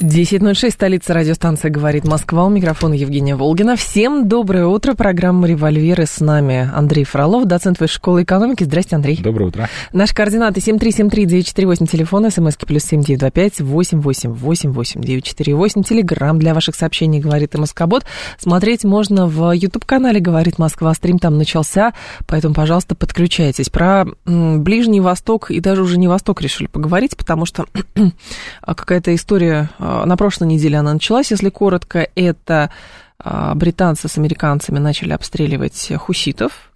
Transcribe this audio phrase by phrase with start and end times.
[0.00, 2.44] 10.06, столица радиостанции «Говорит Москва».
[2.44, 3.74] У микрофона Евгения Волгина.
[3.74, 4.94] Всем доброе утро.
[4.94, 8.62] Программа «Револьверы» с нами Андрей Фролов, доцент Высшей школы экономики.
[8.62, 9.18] Здрасте, Андрей.
[9.20, 9.68] Доброе утро.
[9.92, 18.04] Наши координаты 7373948, телефон, смски плюс 7925 888 948, телеграмм для ваших сообщений «Говорит Москобот».
[18.38, 20.94] Смотреть можно в YouTube-канале «Говорит Москва».
[20.94, 21.92] Стрим там начался,
[22.28, 23.68] поэтому, пожалуйста, подключайтесь.
[23.68, 27.66] Про Ближний Восток и даже уже не Восток решили поговорить, потому что
[28.64, 32.70] какая-то история а, на прошлой неделе она началась, если коротко, это
[33.18, 36.72] а, британцы с американцами начали обстреливать хуситов,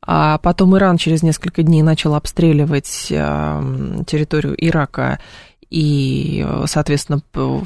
[0.00, 3.62] а потом Иран через несколько дней начал обстреливать а,
[4.06, 5.18] территорию Ирака
[5.70, 7.20] и, соответственно,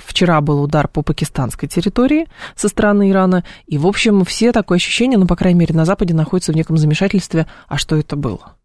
[0.04, 2.26] вчера был удар по пакистанской территории
[2.56, 3.44] со стороны Ирана.
[3.66, 6.76] И, в общем, все такое ощущение, ну, по крайней мере, на Западе находятся в неком
[6.78, 8.56] замешательстве, а что это было?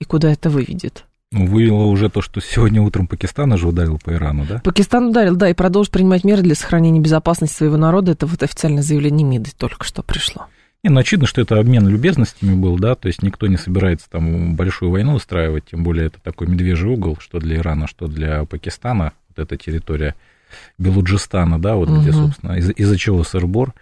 [0.00, 1.04] И куда это выведет?
[1.34, 4.60] Вывело уже то, что сегодня утром Пакистан уже ударил по Ирану, да?
[4.62, 8.12] Пакистан ударил, да, и продолжит принимать меры для сохранения безопасности своего народа.
[8.12, 10.46] Это вот официальное заявление МИДа только что пришло.
[10.84, 14.54] Не, ну, очевидно, что это обмен любезностями был, да, то есть никто не собирается там
[14.54, 19.12] большую войну устраивать, тем более это такой медвежий угол, что для Ирана, что для Пакистана,
[19.30, 20.14] вот эта территория
[20.78, 22.00] Белуджистана, да, вот угу.
[22.00, 23.72] где, собственно, из- из-за чего сырбор.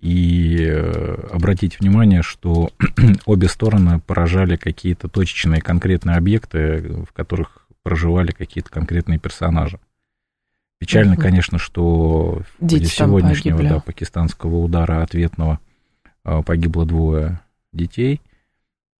[0.00, 2.70] И э, обратите внимание, что
[3.26, 9.80] обе стороны поражали какие-то точечные конкретные объекты, в которых проживали какие-то конкретные персонажи.
[10.78, 11.22] Печально, угу.
[11.22, 15.60] конечно, что в ходе сегодняшнего да, пакистанского удара ответного
[16.24, 17.40] э, погибло двое
[17.72, 18.20] детей,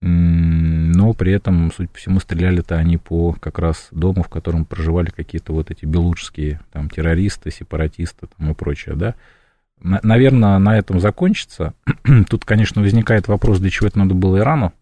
[0.01, 5.11] но при этом, судя по всему, стреляли-то они по как раз дому, в котором проживали
[5.11, 9.15] какие-то вот эти белуджские там террористы, сепаратисты там, и прочее, да.
[9.81, 11.75] Наверное, на этом закончится.
[12.29, 14.73] Тут, конечно, возникает вопрос, для чего это надо было Ирану.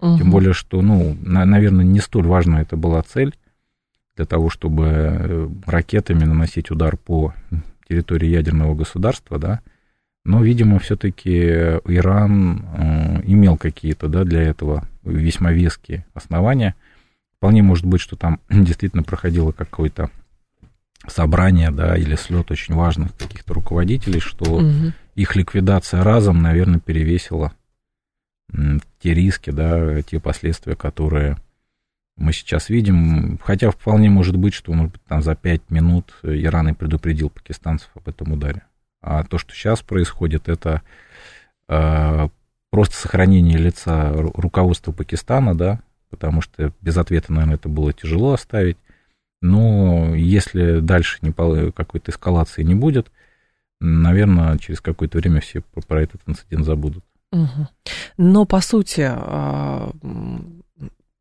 [0.00, 0.18] Угу.
[0.18, 3.34] Тем более, что, ну, на, наверное, не столь важна это была цель
[4.16, 7.34] для того, чтобы э, ракетами наносить удар по
[7.88, 9.60] территории ядерного государства, да.
[10.24, 11.30] Но, видимо, все-таки
[11.86, 16.74] Иран э, имел какие-то, да, для этого весьма веские основания.
[17.36, 20.10] Вполне может быть, что там действительно проходило какое-то
[21.06, 24.92] собрание, да, или слет очень важных каких-то руководителей, что угу.
[25.14, 27.52] их ликвидация разом, наверное, перевесила
[28.98, 31.36] те риски, да, те последствия, которые
[32.16, 33.38] мы сейчас видим.
[33.42, 37.88] Хотя вполне может быть, что, может быть, там за пять минут Иран и предупредил пакистанцев
[37.94, 38.62] об этом ударе.
[39.02, 40.82] А то, что сейчас происходит, это
[41.68, 42.28] э,
[42.70, 45.80] просто сохранение лица руководства Пакистана, да,
[46.10, 48.76] потому что без ответа, наверное, это было тяжело оставить.
[49.42, 51.18] Но если дальше
[51.74, 53.10] какой-то эскалации не будет,
[53.80, 57.04] наверное, через какое-то время все про этот инцидент забудут.
[58.16, 59.90] Но, по сути, а,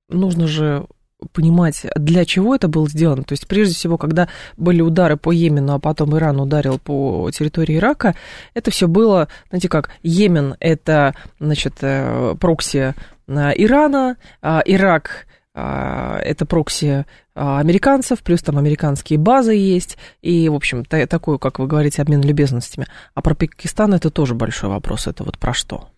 [0.10, 0.86] нужно же
[1.34, 3.24] понимать, для чего это было сделано.
[3.24, 7.78] То есть, прежде всего, когда были удары по Йемену, а потом Иран ударил по территории
[7.78, 8.16] Ирака,
[8.54, 12.96] это все было, знаете как, Йемен– это, значит, э, прокси
[13.28, 17.06] э, Ирана, а Ирак это прокси
[17.36, 22.22] а, американцев, плюс там американские базы есть, и, в общем, такой, как вы говорите, обмен
[22.22, 22.86] любезностями.
[23.14, 25.90] А про Пакистан это тоже большой вопрос, это вот про что?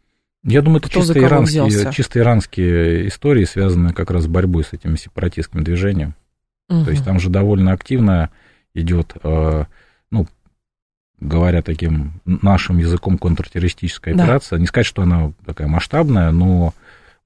[0.44, 4.98] Я думаю, это чисто иранские, чисто иранские истории, связанные как раз с борьбой с этим
[4.98, 6.16] сепаратистским движением.
[6.70, 6.86] Угу.
[6.86, 8.32] То есть там же довольно активно
[8.74, 9.68] идет, а,
[10.10, 10.28] ну,
[11.20, 14.24] говоря таким нашим языком, контртеррористическая да.
[14.24, 14.60] операция.
[14.60, 16.74] Не сказать, что она такая масштабная, но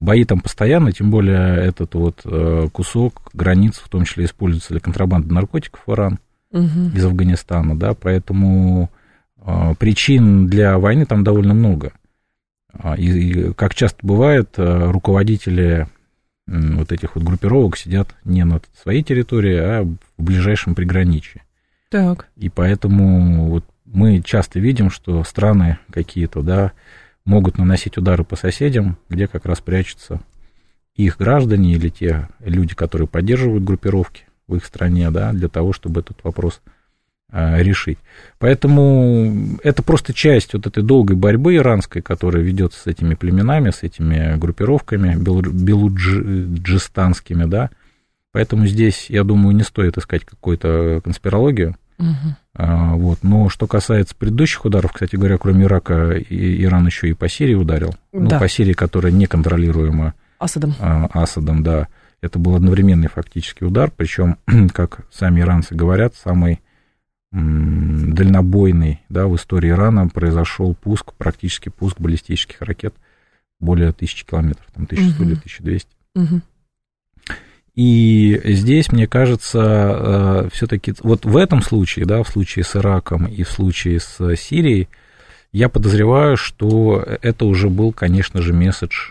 [0.00, 4.80] бои там постоянно, тем более этот вот э, кусок границ, в том числе используется для
[4.80, 6.18] контрабанды наркотиков в Иран
[6.52, 6.90] угу.
[6.94, 8.90] из Афганистана, да, поэтому
[9.38, 11.92] э, причин для войны там довольно много.
[12.72, 15.88] А, и, как часто бывает, э, руководители
[16.46, 21.42] вот этих вот группировок сидят не на своей территории, а в ближайшем приграничье.
[21.90, 22.28] Так.
[22.36, 26.72] И поэтому вот мы часто видим, что страны какие-то, да,
[27.26, 30.22] могут наносить удары по соседям, где как раз прячутся
[30.94, 36.00] их граждане или те люди, которые поддерживают группировки в их стране, да, для того, чтобы
[36.00, 36.62] этот вопрос
[37.30, 37.98] а, решить.
[38.38, 43.82] Поэтому это просто часть вот этой долгой борьбы иранской, которая ведется с этими племенами, с
[43.82, 47.68] этими группировками белуджистанскими, да.
[48.32, 51.74] Поэтому здесь, я думаю, не стоит искать какую-то конспирологию.
[51.98, 52.36] Угу.
[52.54, 53.18] А, вот.
[53.22, 57.54] Но что касается предыдущих ударов, кстати говоря, кроме Ирака, и Иран еще и по Сирии
[57.54, 57.94] ударил.
[58.12, 58.36] Ну, да.
[58.36, 60.74] Ну, по Сирии, которая неконтролируема Асадом.
[60.80, 61.88] А, Асадом, да.
[62.20, 64.38] Это был одновременный фактически удар, причем,
[64.72, 66.60] как сами иранцы говорят, самый
[67.32, 72.94] дальнобойный да, в истории Ирана произошел пуск, практически пуск баллистических ракет
[73.60, 75.88] более тысячи километров, там 1100 или 1200.
[76.14, 76.40] Угу.
[77.76, 83.26] И здесь, мне кажется, э, все-таки вот в этом случае, да, в случае с Ираком
[83.26, 84.88] и в случае с Сирией,
[85.52, 89.10] я подозреваю, что это уже был, конечно же, месседж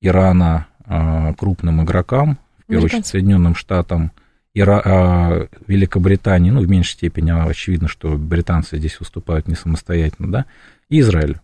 [0.00, 4.12] Ирана э, крупным игрокам, в первую очередь Соединенным Штатам,
[4.54, 10.46] Ира, э, Великобритании, ну, в меньшей степени, очевидно, что британцы здесь выступают не самостоятельно, да,
[10.88, 11.40] и Израилю.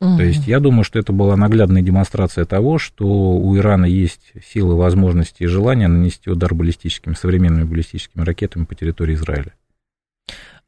[0.00, 0.16] Угу.
[0.18, 4.76] То есть я думаю, что это была наглядная демонстрация того, что у Ирана есть силы,
[4.76, 9.52] возможности и желание нанести удар баллистическими, современными баллистическими ракетами по территории Израиля.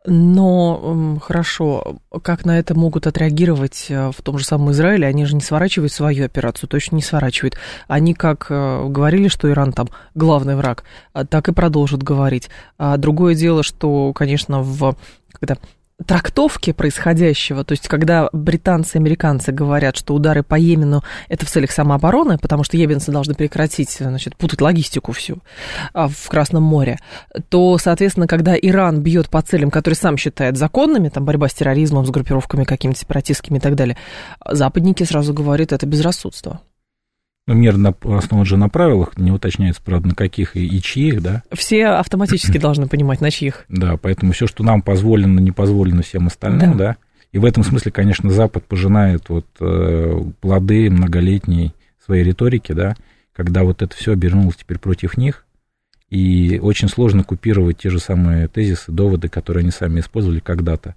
[0.07, 5.07] Но хорошо, как на это могут отреагировать э, в том же самом Израиле?
[5.07, 7.59] Они же не сворачивают свою операцию, точно не сворачивают.
[7.89, 12.49] Они как э, говорили, что Иран там главный враг, а так и продолжат говорить.
[12.79, 14.97] А другое дело, что, конечно, в
[15.33, 15.59] когда
[16.07, 21.51] трактовке происходящего, то есть когда британцы и американцы говорят, что удары по Йемену это в
[21.51, 25.39] целях самообороны, потому что йеменцы должны прекратить, значит, путать логистику всю
[25.93, 26.99] а, в Красном море,
[27.49, 32.07] то, соответственно, когда Иран бьет по целям, которые сам считает законными, там борьба с терроризмом,
[32.07, 33.97] с группировками какими-то сепаратистскими и так далее,
[34.49, 36.61] западники сразу говорят, это безрассудство.
[37.49, 41.43] Ну, мир основан же на правилах, не уточняется, правда, на каких и, и чьих, да?
[41.51, 43.65] Все автоматически должны понимать, на чьих.
[43.71, 46.89] Да, поэтому все, что нам позволено, не позволено всем остальным, да.
[46.89, 46.97] да?
[47.33, 51.73] И в этом смысле, конечно, Запад пожинает вот э, плоды многолетней
[52.05, 52.97] своей риторики, да,
[53.35, 55.47] когда вот это все обернулось теперь против них,
[56.11, 60.97] и очень сложно купировать те же самые тезисы, доводы, которые они сами использовали когда-то,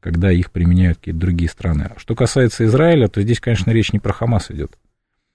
[0.00, 1.92] когда их применяют какие-то другие страны.
[1.96, 4.72] Что касается Израиля, то здесь, конечно, речь не про Хамас идет.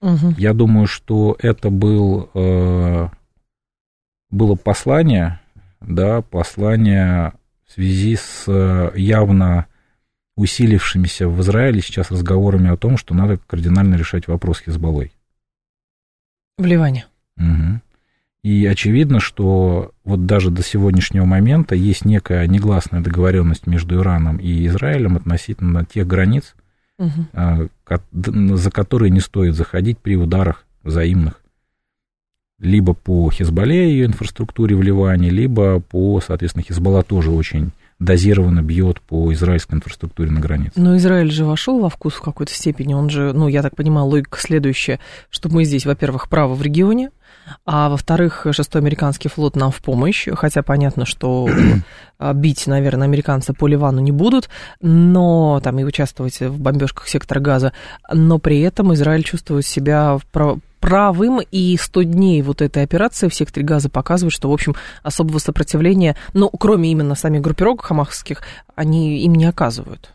[0.02, 0.34] Угу.
[0.36, 3.08] Я думаю, что это был, э,
[4.30, 5.40] было послание,
[5.80, 7.32] да, послание
[7.64, 9.66] в связи с э, явно
[10.36, 15.12] усилившимися в Израиле сейчас разговорами о том, что надо кардинально решать вопрос Хизбаллой.
[16.58, 17.06] В Ливане.
[17.36, 17.80] Угу.
[18.42, 24.66] И очевидно, что вот даже до сегодняшнего момента есть некая негласная договоренность между Ираном и
[24.66, 26.56] Израилем относительно тех границ,
[27.02, 28.56] угу.
[28.56, 31.40] за которые не стоит заходить при ударах взаимных.
[32.58, 39.00] Либо по Хизбалле ее инфраструктуре в Ливане, либо по, соответственно, Хизбалла тоже очень дозированно бьет
[39.00, 40.72] по израильской инфраструктуре на границе.
[40.76, 42.94] Но Израиль же вошел во вкус в какой-то степени.
[42.94, 44.98] Он же, ну, я так понимаю, логика следующая,
[45.30, 47.10] что мы здесь, во-первых, право в регионе,
[47.64, 51.48] а во-вторых, шестой американский флот нам в помощь, хотя понятно, что
[52.18, 54.48] а, бить, наверное, американцы по Ливану не будут,
[54.80, 57.72] но там и участвовать в бомбежках сектора газа,
[58.12, 60.18] но при этом Израиль чувствует себя
[60.80, 64.74] правым, и 100 дней вот этой операции в секторе газа показывают, что, в общем,
[65.04, 68.42] особого сопротивления, ну, кроме именно самих группировок хамасских,
[68.74, 70.12] они им не оказывают.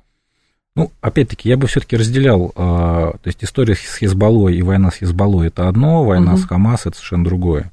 [0.77, 4.97] Ну, опять-таки, я бы все-таки разделял, а, то есть история с Хизбаллой и война с
[4.97, 6.39] Хизбаллой это одно, война угу.
[6.39, 7.71] с Хамас это совершенно другое.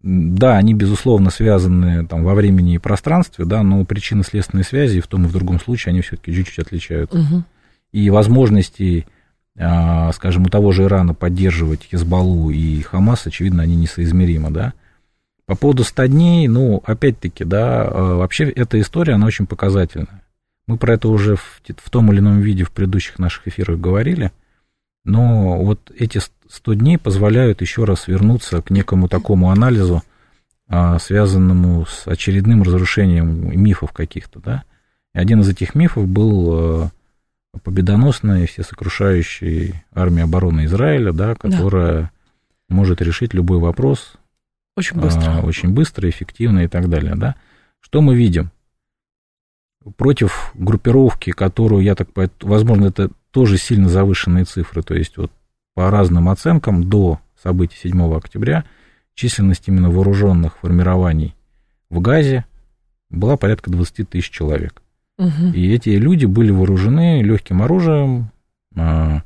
[0.00, 5.08] Да, они, безусловно, связаны там, во времени и пространстве, да, но причины следственной связи в
[5.08, 7.18] том и в другом случае, они все-таки чуть-чуть отличаются.
[7.18, 7.42] Угу.
[7.90, 9.08] И возможности,
[9.58, 14.72] а, скажем, у того же Ирана поддерживать Хизбаллу и Хамас, очевидно, они несоизмеримы, да.
[15.46, 20.23] По поводу 100 дней, ну, опять-таки, да, а, вообще эта история, она очень показательная.
[20.66, 24.32] Мы про это уже в, в том или ином виде в предыдущих наших эфирах говорили,
[25.04, 30.02] но вот эти 100 дней позволяют еще раз вернуться к некому такому анализу,
[30.66, 34.64] а, связанному с очередным разрушением мифов каких-то, да.
[35.14, 36.90] И один из этих мифов был а,
[37.62, 42.10] победоносная, всесокрушающая армия обороны Израиля, да, которая да.
[42.68, 44.16] может решить любой вопрос
[44.76, 47.36] очень быстро, а, очень быстро, эффективно и так далее, да.
[47.80, 48.50] Что мы видим?
[49.96, 55.30] Против группировки, которую, я так понимаю, возможно, это тоже сильно завышенные цифры, то есть вот
[55.74, 58.64] по разным оценкам до событий 7 октября
[59.14, 61.34] численность именно вооруженных формирований
[61.90, 62.44] в Газе
[63.10, 64.82] была порядка 20 тысяч человек.
[65.18, 65.52] Угу.
[65.54, 68.30] И эти люди были вооружены легким оружием,
[68.76, 69.22] а,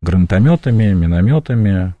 [0.00, 1.94] гранатометами, минометами,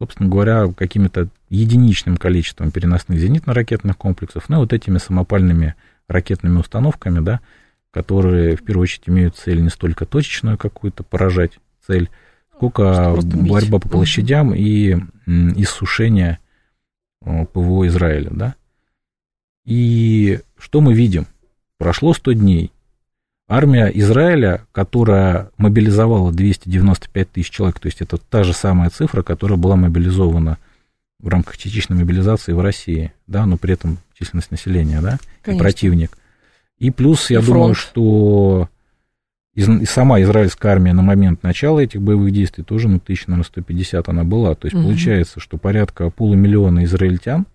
[0.00, 5.74] собственно говоря, каким-то единичным количеством переносных зенитно-ракетных комплексов, ну и вот этими самопальными
[6.08, 7.40] ракетными установками, да,
[7.90, 12.10] которые в первую очередь имеют цель не столько точечную какую-то поражать цель,
[12.54, 16.38] сколько борьба по площадям и иссушение
[17.24, 18.54] э, ПВО Израиля, да.
[19.64, 21.26] И что мы видим?
[21.78, 22.72] Прошло 100 дней,
[23.48, 29.58] армия Израиля, которая мобилизовала 295 тысяч человек, то есть это та же самая цифра, которая
[29.58, 30.71] была мобилизована в
[31.28, 36.16] рамках частичной мобилизации в России, да, но при этом численность населения, да, и противник.
[36.78, 38.68] И плюс, я и думаю, что
[39.54, 43.44] и, и сама израильская армия на момент начала этих боевых действий тоже, ну, тысяч, наверное,
[43.44, 44.54] 150 она была.
[44.54, 44.84] То есть угу.
[44.84, 47.46] получается, что порядка полумиллиона израильтян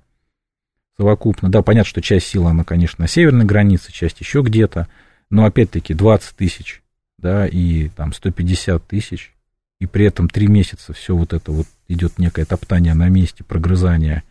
[0.96, 4.88] совокупно, да, понятно, что часть сил, она, конечно, на северной границе, часть еще где-то,
[5.30, 6.82] но опять-таки 20 тысяч,
[7.18, 9.34] да, и там 150 тысяч,
[9.80, 14.24] и при этом три месяца все вот это вот идет некое топтание на месте, прогрызание,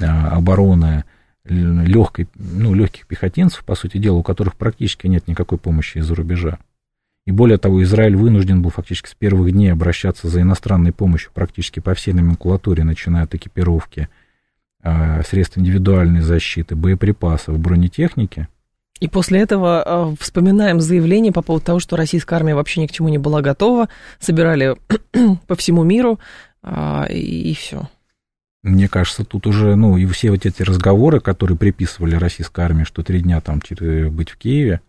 [0.00, 1.04] а, оборона
[1.44, 6.58] легкой, ну, легких пехотинцев, по сути дела, у которых практически нет никакой помощи из-за рубежа.
[7.26, 11.80] И более того, Израиль вынужден был фактически с первых дней обращаться за иностранной помощью практически
[11.80, 14.08] по всей номенклатуре, начиная от экипировки,
[14.82, 18.48] а, средств индивидуальной защиты, боеприпасов, бронетехники.
[19.00, 22.92] И после этого а, вспоминаем заявление по поводу того, что российская армия вообще ни к
[22.92, 23.88] чему не была готова,
[24.18, 24.76] собирали
[25.46, 26.18] по всему миру,
[26.62, 27.88] а, и все.
[28.62, 33.02] Мне кажется, тут уже, ну, и все вот эти разговоры, которые приписывали российской армии, что
[33.02, 33.60] три дня там
[34.10, 34.80] быть в Киеве,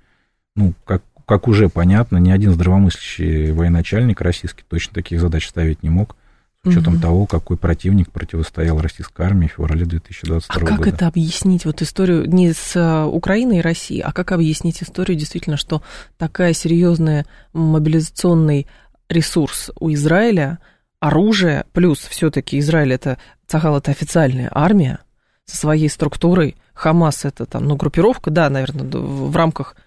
[0.55, 5.91] ну, как как уже понятно, ни один здравомыслящий военачальник российский точно таких задач ставить не
[5.91, 6.15] мог,
[6.63, 7.01] с учетом угу.
[7.01, 10.73] того, какой противник противостоял российской армии в феврале 2022 а года.
[10.73, 14.83] А как это объяснить, вот историю не с э, Украиной и Россией, а как объяснить
[14.83, 15.81] историю действительно, что
[16.17, 18.67] такая серьезная мобилизационный
[19.07, 20.59] ресурс у Израиля,
[20.99, 24.99] оружие, плюс все-таки Израиль это, Цахал это официальная армия
[25.45, 29.77] со своей структурой, Хамас это там, ну, группировка, да, наверное, в рамках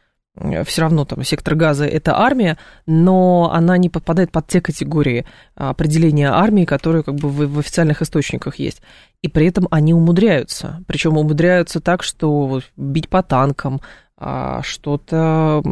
[0.65, 5.71] все равно там сектор газа это армия, но она не попадает под те категории а,
[5.71, 8.81] определения армии, которые как бы в, в официальных источниках есть.
[9.21, 10.83] И при этом они умудряются.
[10.87, 13.83] Причем умудряются так, что бить по танкам,
[14.17, 15.63] а, что-то,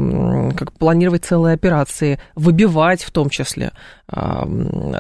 [0.57, 3.73] как планировать целые операции, выбивать в том числе
[4.09, 4.47] а,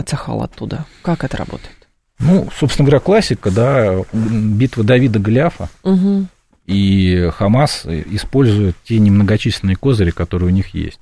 [0.07, 0.87] Цахал оттуда.
[1.02, 1.76] Как это работает?
[2.19, 5.69] Ну, собственно говоря, классика, да, битва Давида Голиафа.
[5.83, 6.26] Угу
[6.71, 11.00] и Хамас использует те немногочисленные козыри, которые у них есть.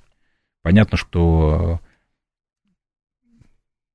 [0.62, 1.80] Понятно, что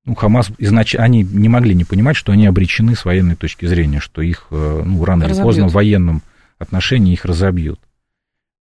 [0.06, 4.00] ну, Хамас изначально, они не могли не понимать, что они обречены с военной точки зрения,
[4.00, 5.38] что их э, ну, рано разобьют.
[5.38, 6.22] или поздно в военном
[6.60, 7.80] отношении их разобьют.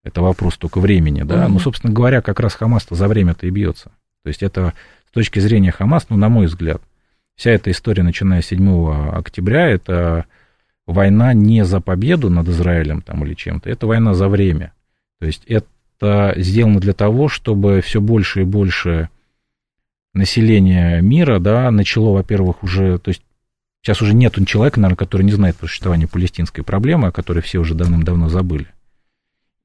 [0.05, 1.45] Это вопрос только времени, да.
[1.45, 1.53] Угу.
[1.53, 3.91] Ну, собственно говоря, как раз Хамас-то за время-то и бьется.
[4.23, 4.73] То есть это
[5.09, 6.81] с точки зрения Хамас, ну, на мой взгляд,
[7.35, 10.25] вся эта история, начиная с 7 октября, это
[10.87, 14.73] война не за победу над Израилем там, или чем-то, это война за время.
[15.21, 19.09] То есть это сделано для того, чтобы все больше и больше
[20.15, 23.23] населения мира, да, начало, во-первых, уже, то есть
[23.83, 27.59] сейчас уже нет человека, наверное, который не знает про существование палестинской проблемы, о которой все
[27.59, 28.67] уже давным-давно забыли.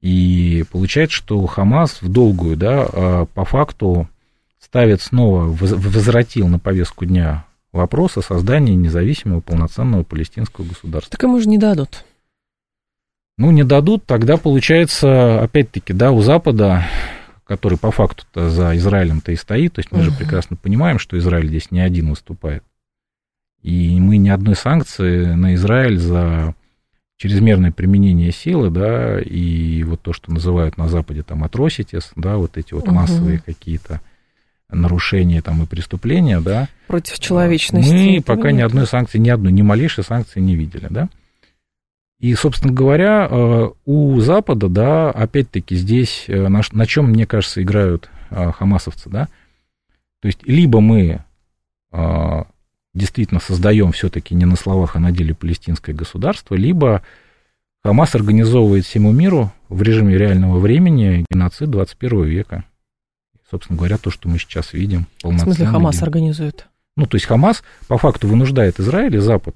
[0.00, 4.08] И получается, что Хамас в долгую, да, а, по факту
[4.60, 11.10] ставит снова, возвратил на повестку дня вопрос о создании независимого полноценного палестинского государства.
[11.10, 12.04] Так ему же не дадут.
[13.36, 16.84] Ну, не дадут, тогда получается, опять-таки, да, у Запада,
[17.44, 20.06] который по факту-то за Израилем-то и стоит, то есть мы угу.
[20.06, 22.64] же прекрасно понимаем, что Израиль здесь не один выступает.
[23.62, 26.54] И мы ни одной санкции на Израиль за
[27.16, 32.56] чрезмерное применение силы, да, и вот то, что называют на Западе там атроситис, да, вот
[32.56, 32.94] эти вот угу.
[32.94, 34.00] массовые какие-то
[34.70, 36.68] нарушения там и преступления, да.
[36.86, 37.92] Против человечности.
[37.92, 38.58] Мы пока нет.
[38.58, 41.08] ни одной санкции, ни одной, ни малейшей санкции не видели, да.
[42.20, 47.62] И, собственно говоря, э, у Запада, да, опять-таки здесь э, на, на чем, мне кажется,
[47.62, 49.28] играют э, хамасовцы, да.
[50.20, 51.22] То есть либо мы
[52.92, 57.02] действительно создаем все-таки не на словах, а на деле палестинское государство, либо
[57.82, 62.64] Хамас организовывает всему миру в режиме реального времени геноцид 21 века
[63.50, 65.06] собственно говоря, то, что мы сейчас видим.
[65.22, 66.66] В смысле, Хамас организует?
[66.96, 69.54] Ну, то есть Хамас по факту вынуждает Израиль и Запад,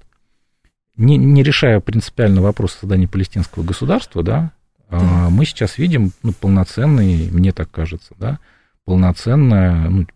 [0.96, 4.52] не, не решая принципиально вопрос создания палестинского государства, да,
[4.90, 4.98] да.
[4.98, 8.38] А, мы сейчас видим ну, полноценный, мне так кажется, да,
[8.84, 10.06] полноценное ну,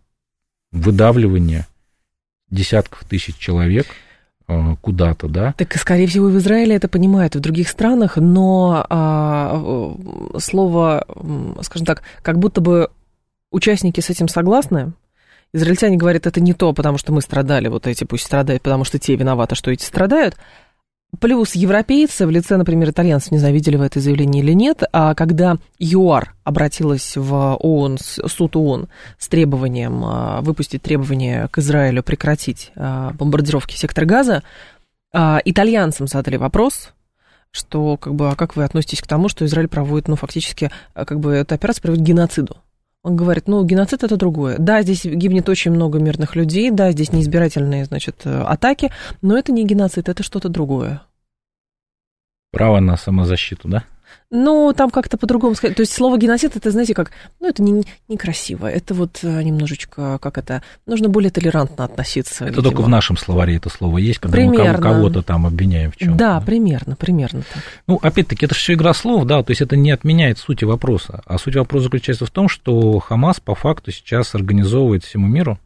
[0.72, 1.66] выдавливание
[2.50, 3.86] десятков тысяч человек
[4.46, 5.54] а, куда-то, да.
[5.56, 9.96] Так, скорее всего, в Израиле это понимают, в других странах, но а,
[10.38, 11.06] слово,
[11.62, 12.90] скажем так, как будто бы
[13.56, 14.92] участники с этим согласны?
[15.52, 18.98] Израильтяне говорят, это не то, потому что мы страдали, вот эти пусть страдают, потому что
[18.98, 20.36] те виноваты, что эти страдают.
[21.20, 25.14] Плюс европейцы, в лице, например, итальянцев, не знаю, видели вы это заявление или нет, а
[25.14, 32.72] когда ЮАР обратилась в ООН, суд ООН с требованием а, выпустить требование к Израилю прекратить
[32.74, 34.42] а, бомбардировки сектора газа,
[35.14, 36.90] а, итальянцам задали вопрос,
[37.50, 41.18] что как бы, а как вы относитесь к тому, что Израиль проводит, ну, фактически, как
[41.20, 42.56] бы, эта операция приводит к геноциду?
[43.08, 44.56] Говорит, ну, геноцид это другое.
[44.58, 48.90] Да, здесь гибнет очень много мирных людей, да, здесь неизбирательные, значит, э, атаки,
[49.22, 51.02] но это не геноцид, это что-то другое.
[52.50, 53.84] Право на самозащиту, да?
[54.30, 55.76] Ну, там как-то по-другому сказать.
[55.76, 58.66] То есть слово геноцид, это, знаете, как, ну, это не, некрасиво.
[58.66, 62.44] Это вот э, немножечко, как это, нужно более толерантно относиться.
[62.44, 62.62] Это видимо.
[62.62, 64.72] только в нашем словаре это слово есть, когда примерно.
[64.72, 66.18] мы кого-то там обвиняем в чем-то.
[66.18, 67.62] Да, примерно, примерно так.
[67.86, 71.22] Ну, опять-таки, это все игра слов, да, то есть это не отменяет сути вопроса.
[71.24, 75.58] А суть вопроса заключается в том, что Хамас по факту сейчас организовывает всему миру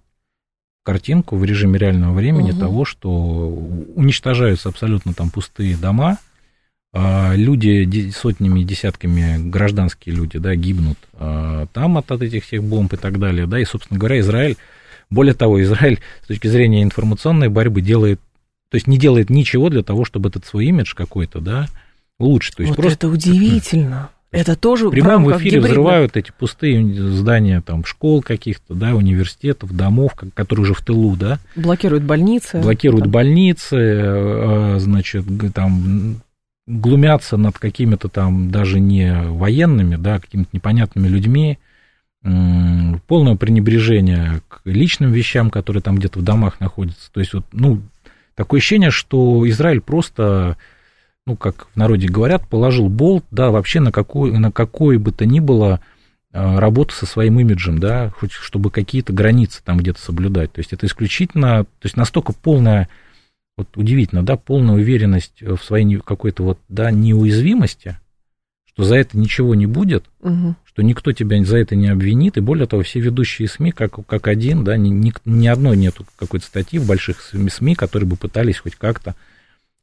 [0.83, 2.61] картинку в режиме реального времени угу.
[2.61, 6.30] того, что уничтожаются абсолютно там пустые дома, а,
[6.93, 12.97] люди сотнями, десятками, гражданские люди, да, гибнут а, там от, от этих всех бомб и
[12.97, 14.57] так далее, да, и, собственно говоря, Израиль,
[15.09, 18.21] более того, Израиль с точки зрения информационной борьбы делает,
[18.71, 21.69] то есть не делает ничего для того, чтобы этот свой имидж какой-то, да,
[22.19, 22.57] улучшить.
[22.57, 23.07] То есть вот просто...
[23.07, 24.11] это удивительно.
[24.33, 25.69] Это тоже в прямом в эфире гибридно.
[25.69, 31.41] взрывают эти пустые здания там школ каких-то, да, университетов, домов, которые уже в тылу, да.
[31.57, 32.61] Блокируют больницы.
[32.61, 33.13] Блокируют там.
[33.13, 36.23] больницы, а, значит, там
[36.67, 41.59] глумятся над какими-то там даже не военными, да, какими-то непонятными людьми,
[42.23, 47.11] полное пренебрежение к личным вещам, которые там где-то в домах находятся.
[47.13, 47.81] То есть, вот, ну,
[48.35, 50.59] такое ощущение, что Израиль просто,
[51.27, 55.25] ну, как в народе говорят, положил болт, да, вообще на какой, на какой бы то
[55.25, 55.81] ни было
[56.33, 60.53] а, работу со своим имиджем, да, хоть чтобы какие-то границы там где-то соблюдать.
[60.53, 62.89] То есть это исключительно, то есть настолько полная
[63.61, 67.99] вот удивительно, да, полная уверенность в своей какой-то вот, да, неуязвимости,
[68.67, 70.55] что за это ничего не будет, угу.
[70.65, 74.29] что никто тебя за это не обвинит, и более того, все ведущие СМИ, как, как
[74.29, 78.59] один, да, ни, ни, ни одной нету какой-то статьи в больших СМИ, которые бы пытались
[78.59, 79.15] хоть как-то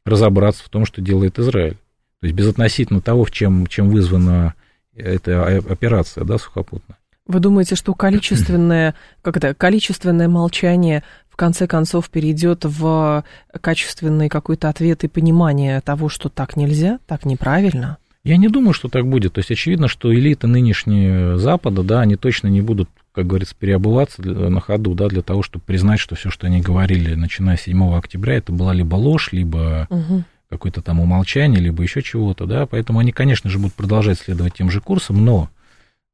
[0.05, 1.77] разобраться в том, что делает Израиль.
[2.19, 4.55] То есть безотносительно того, в чем, чем вызвана
[4.96, 6.98] эта операция, да, сухопутная.
[7.27, 11.03] Вы думаете, что количественное, как это, количественное молчание
[11.38, 13.24] в конце концов перейдет в
[13.62, 17.98] качественный какой-то ответ и понимание того, что так нельзя, так неправильно?
[18.24, 19.33] Я не думаю, что так будет.
[19.33, 24.24] То есть очевидно, что элиты нынешние Запада, да, они точно не будут, как говорится, переобуваться
[24.24, 27.96] на ходу, да, для того, чтобы признать, что все, что они говорили, начиная с 7
[27.96, 30.24] октября, это была либо ложь, либо угу.
[30.50, 32.66] какое-то там умолчание, либо еще чего-то, да.
[32.66, 35.51] Поэтому они, конечно же, будут продолжать следовать тем же курсом, но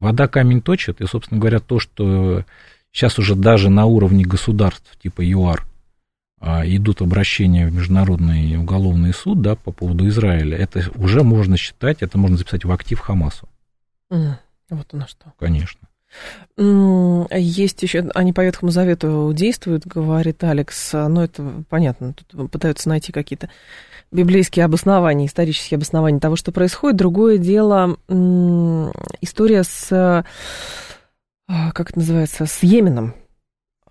[0.02, 2.44] вода камень точит, и, собственно говоря, то, что
[2.94, 5.66] Сейчас уже даже на уровне государств типа ЮАР
[6.40, 10.58] а, идут обращения в Международный уголовный суд да, по поводу Израиля.
[10.58, 13.50] Это уже можно считать, это можно записать в актив Хамасу.
[14.12, 14.36] Mm,
[14.70, 15.34] вот оно что.
[15.40, 15.88] Конечно.
[17.36, 23.12] Есть еще, они по Ветхому Завету действуют, говорит Алекс, но это понятно, тут пытаются найти
[23.12, 23.50] какие-то
[24.12, 26.98] библейские обоснования, исторические обоснования того, что происходит.
[26.98, 27.98] Другое дело,
[29.22, 30.24] история с
[31.48, 33.14] как это называется, с Йеменом.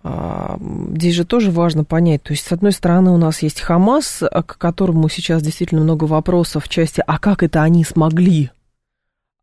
[0.03, 0.59] А,
[0.95, 4.43] здесь же тоже важно понять, то есть, с одной стороны, у нас есть Хамас, а,
[4.43, 8.51] к которому сейчас действительно много вопросов в части, а как это они смогли,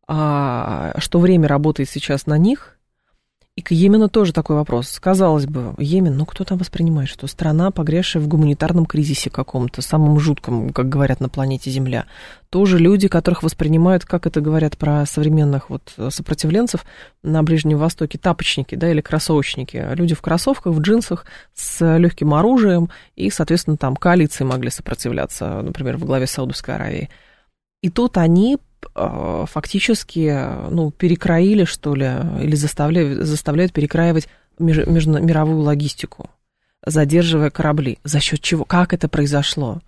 [0.07, 2.77] а, что время работает сейчас на них,
[3.61, 4.99] и к Йемену тоже такой вопрос.
[4.99, 10.19] Казалось бы, Йемен, ну кто там воспринимает, что страна, погрязшая в гуманитарном кризисе каком-то, самом
[10.19, 12.05] жутком, как говорят на планете Земля.
[12.49, 16.87] Тоже люди, которых воспринимают, как это говорят про современных вот сопротивленцев
[17.21, 19.89] на Ближнем Востоке, тапочники, да, или кроссовочники.
[19.93, 25.97] Люди в кроссовках, в джинсах, с легким оружием, и, соответственно, там коалиции могли сопротивляться, например,
[25.97, 27.09] в главе Саудовской Аравии.
[27.83, 28.57] И тут они
[28.93, 32.09] фактически ну, перекроили, что ли,
[32.41, 34.27] или заставляют, заставляют перекраивать
[34.59, 36.29] меж, междумировую логистику,
[36.85, 37.99] задерживая корабли.
[38.03, 38.65] За счет чего?
[38.65, 39.81] Как это произошло?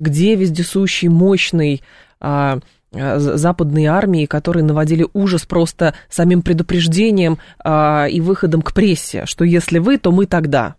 [0.00, 1.82] Где вездесущий, мощный
[2.20, 2.60] а,
[2.92, 9.44] а, западные армии, которые наводили ужас просто самим предупреждением а, и выходом к прессе, что
[9.44, 10.76] если вы, то мы тогда.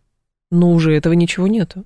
[0.52, 1.86] Но уже этого ничего нету.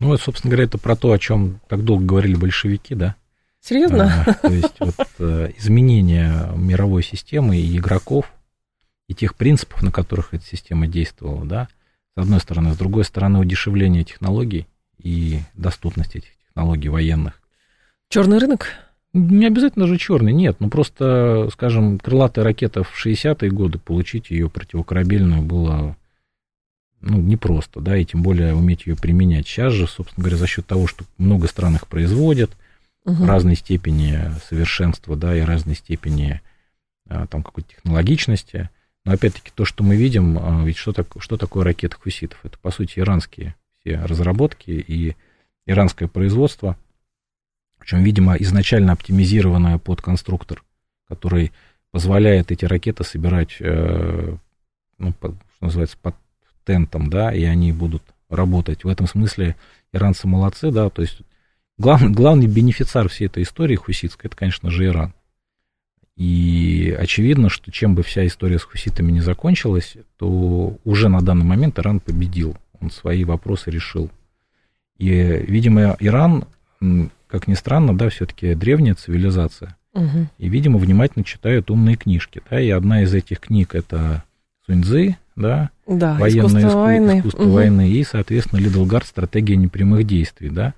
[0.00, 3.14] Ну, вот, собственно говоря, это про то, о чем так долго говорили большевики, да?
[3.64, 4.24] Серьезно?
[4.26, 8.30] А, то есть вот, э, изменение мировой системы и игроков,
[9.08, 11.68] и тех принципов, на которых эта система действовала, да,
[12.14, 12.74] с одной стороны.
[12.74, 14.66] С другой стороны, удешевление технологий
[14.98, 17.40] и доступность этих технологий военных.
[18.10, 18.66] Черный рынок?
[19.14, 20.56] Не обязательно же черный, нет.
[20.58, 25.96] Ну, просто, скажем, крылатая ракета в 60-е годы, получить ее противокорабельную было
[27.00, 29.46] ну, непросто, да, и тем более уметь ее применять.
[29.46, 32.50] Сейчас же, собственно говоря, за счет того, что много стран их производят,
[33.04, 33.24] угу.
[33.24, 36.40] разной степени совершенства, да, и разной степени
[37.08, 38.70] а, там какой-то технологичности.
[39.04, 42.38] Но опять-таки то, что мы видим, а, ведь что, так, что такое ракета хуситов?
[42.42, 45.16] Это, по сути, иранские все разработки и
[45.66, 46.76] иранское производство.
[47.78, 50.62] Причем, видимо, изначально оптимизированная под конструктор,
[51.06, 51.52] который
[51.90, 54.36] позволяет эти ракеты собирать, э,
[54.98, 56.14] ну, по, что называется, под
[56.64, 58.84] тентом, да, и они будут работать.
[58.84, 59.54] В этом смысле
[59.92, 61.20] иранцы молодцы, да, то есть
[61.78, 65.14] главный, главный бенефициар всей этой истории хуситской, это, конечно же, Иран.
[66.16, 71.44] И очевидно, что чем бы вся история с хуситами не закончилась, то уже на данный
[71.44, 74.10] момент Иран победил, он свои вопросы решил.
[74.96, 76.44] И, видимо, Иран,
[77.26, 79.76] как ни странно, да, все-таки древняя цивилизация.
[79.92, 80.28] Угу.
[80.38, 82.42] И, видимо, внимательно читают умные книжки.
[82.48, 84.22] Да, и одна из этих книг это
[84.66, 87.18] Суньцзы, да, да военное искусство, иску, войны.
[87.18, 87.50] искусство угу.
[87.50, 90.74] войны, и, соответственно, Лидл стратегия непрямых действий, да,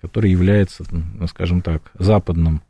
[0.00, 2.62] который является, ну, скажем так, западным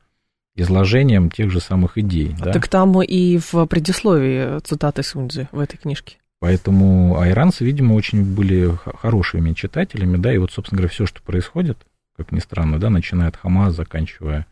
[0.55, 2.35] изложением тех же самых идей.
[2.39, 2.53] Да?
[2.53, 6.17] Так там и в предисловии цитаты Суньцзы в этой книжке.
[6.39, 11.79] Поэтому айранцы, видимо, очень были хорошими читателями, да, и вот, собственно говоря, все, что происходит,
[12.17, 14.47] как ни странно, да, начиная от Хамас, заканчивая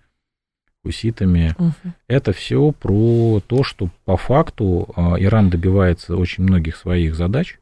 [0.83, 1.73] хуситами, угу.
[2.09, 7.59] это все про то, что по факту а, Иран добивается очень многих своих задач,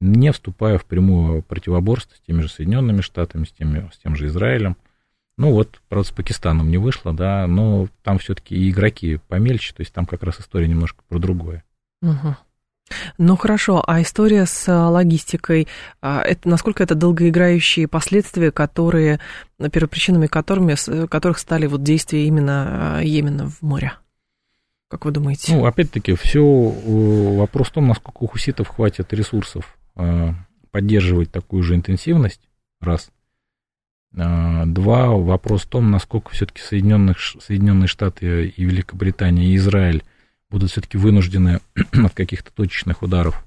[0.00, 4.26] не вступая в прямое противоборство с теми же Соединенными Штатами, с, теми, с тем же
[4.26, 4.76] Израилем.
[5.36, 9.82] Ну вот, правда, с Пакистаном не вышло, да, но там все-таки и игроки помельче, то
[9.82, 11.64] есть там как раз история немножко про другое.
[12.02, 12.36] Угу.
[13.18, 15.68] Ну хорошо, а история с логистикой,
[16.00, 19.20] а, это, насколько это долгоиграющие последствия, которые,
[19.72, 23.92] первопричинами которыми, которых стали вот действия именно Йемена в море?
[24.88, 25.54] Как вы думаете?
[25.54, 29.77] Ну, опять-таки, все вопрос в том, насколько у хуситов хватит ресурсов
[30.70, 32.40] поддерживать такую же интенсивность,
[32.80, 33.10] раз.
[34.12, 40.02] Два, вопрос в том, насколько все-таки Соединенных, Соединенные Штаты и Великобритания и Израиль
[40.50, 41.60] будут все-таки вынуждены
[41.92, 43.44] от каких-то точечных ударов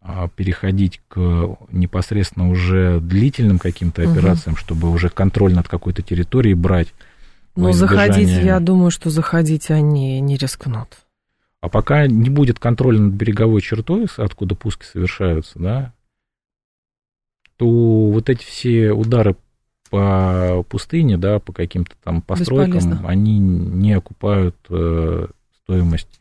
[0.00, 4.60] а, переходить к непосредственно уже длительным каким-то операциям, угу.
[4.60, 6.94] чтобы уже контроль над какой-то территорией брать.
[7.56, 10.98] Но заходить, я думаю, что заходить они не рискнут.
[11.60, 15.92] А пока не будет контроля над береговой чертой, откуда пуски совершаются, да,
[17.56, 19.36] то вот эти все удары
[19.90, 23.08] по пустыне, да, по каким-то там постройкам, Бесполезно.
[23.08, 25.26] они не окупают э,
[25.62, 26.20] стоимость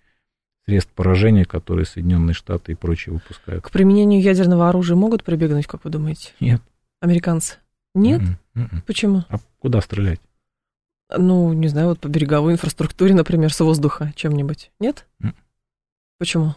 [0.65, 3.63] средств поражения, которые Соединенные Штаты и прочие выпускают.
[3.63, 6.32] К применению ядерного оружия могут прибегнуть, как вы думаете?
[6.39, 6.62] Нет.
[7.00, 7.58] Американцы?
[7.93, 8.21] Нет?
[8.21, 8.63] Mm-mm.
[8.63, 8.82] Mm-mm.
[8.86, 9.23] Почему?
[9.30, 10.19] А куда стрелять?
[11.15, 14.72] Ну, не знаю, вот по береговой инфраструктуре, например, с воздуха чем-нибудь.
[14.80, 15.06] Нет?
[15.22, 15.34] Mm.
[16.20, 16.56] Почему?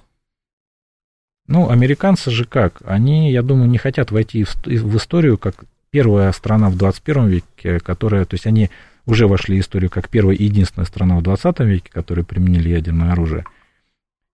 [1.47, 2.81] Ну, американцы же как?
[2.85, 8.25] Они, я думаю, не хотят войти в, историю как первая страна в 21 веке, которая,
[8.25, 8.71] то есть они
[9.07, 13.13] уже вошли в историю как первая и единственная страна в 20 веке, которая применили ядерное
[13.13, 13.45] оружие.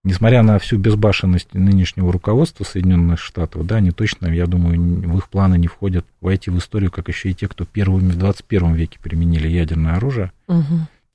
[0.07, 5.29] Несмотря на всю безбашенность нынешнего руководства Соединенных Штатов, да, они точно, я думаю, в их
[5.29, 9.01] планы не входят войти в историю, как еще и те, кто первыми в 21 веке
[9.03, 10.31] применили ядерное оружие.
[10.47, 10.63] Угу.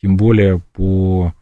[0.02, 1.34] Тем более по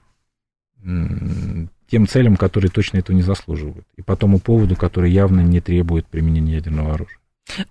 [0.84, 3.88] тем целям, которые точно этого не заслуживают.
[3.96, 7.18] И по тому поводу, который явно не требует применения ядерного оружия.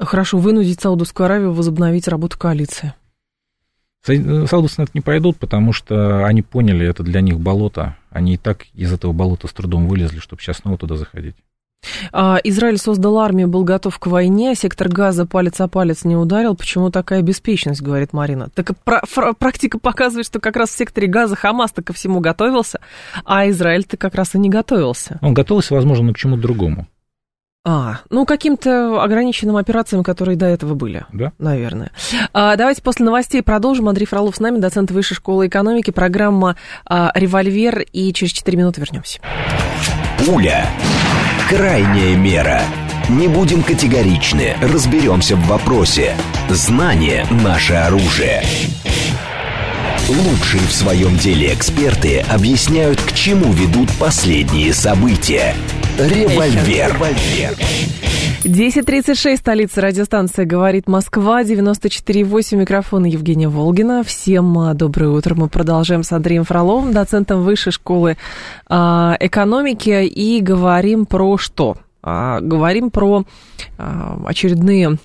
[0.01, 2.95] Хорошо, вынудить Саудовскую Аравию возобновить работу коалиции.
[4.05, 7.97] Саудовцы на это не пойдут, потому что они поняли, это для них болото.
[8.11, 11.37] Они и так из этого болота с трудом вылезли, чтобы сейчас снова туда заходить.
[12.13, 16.57] А, Израиль создал армию, был готов к войне, сектор газа палец о палец не ударил.
[16.57, 18.51] Почему такая беспечность, говорит Марина?
[18.55, 18.73] Так
[19.39, 22.81] практика показывает, что как раз в секторе газа Хамас-то ко всему готовился,
[23.25, 25.19] а Израиль-то как раз и не готовился.
[25.23, 26.89] Он готовился, возможно, но к чему-то другому.
[27.71, 31.05] А, ну, каким-то ограниченным операциям, которые до этого были.
[31.13, 31.33] Да.
[31.39, 31.91] Наверное.
[32.33, 33.91] А, давайте после новостей продолжим.
[33.91, 38.81] Андрей Фролов с нами, доцент Высшей школы экономики, программа а, «Револьвер», и через 4 минуты
[38.81, 39.21] вернемся.
[40.25, 40.65] Пуля.
[41.51, 42.63] Крайняя мера.
[43.11, 46.17] Не будем категоричны, разберемся в вопросе.
[46.49, 48.45] Знание– наше оружие.
[50.09, 55.55] Лучшие в своем деле эксперты объясняют, к чему ведут последние события–
[55.99, 56.97] Револьвер.
[58.45, 64.05] 10.36, столица радиостанции «Говорит Москва», 94.8, микрофон Евгения Волгина.
[64.05, 65.35] Всем а, доброе утро.
[65.35, 68.17] Мы продолжаем с Андреем Фроловым, доцентом Высшей школы
[68.69, 71.77] а, экономики, и говорим про что?
[72.01, 73.25] А, говорим про
[73.77, 74.99] очередные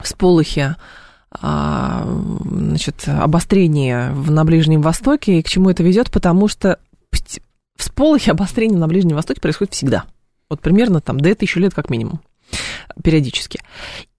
[0.00, 0.76] всполохи
[1.42, 6.78] значит, обострение на Ближнем Востоке, и к чему это ведет, потому что
[7.76, 10.04] всполохи обострения на Ближнем Востоке происходят всегда.
[10.48, 12.20] Вот примерно там до тысячу лет как минимум,
[13.02, 13.60] периодически.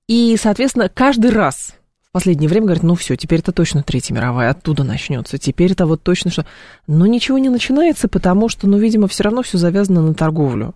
[0.08, 1.76] И, соответственно, каждый раз
[2.10, 5.86] в последнее время говорят, ну все, теперь это точно Третья мировая, оттуда начнется, теперь это
[5.86, 6.46] вот точно что...
[6.88, 10.74] Но ничего не начинается, потому что, ну, видимо, все равно все завязано на торговлю.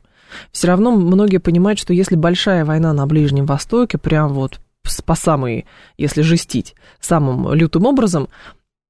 [0.52, 4.60] Все равно многие понимают, что если большая война на Ближнем Востоке, прям вот
[5.06, 5.66] по самой,
[5.98, 8.30] если жестить, самым лютым образом,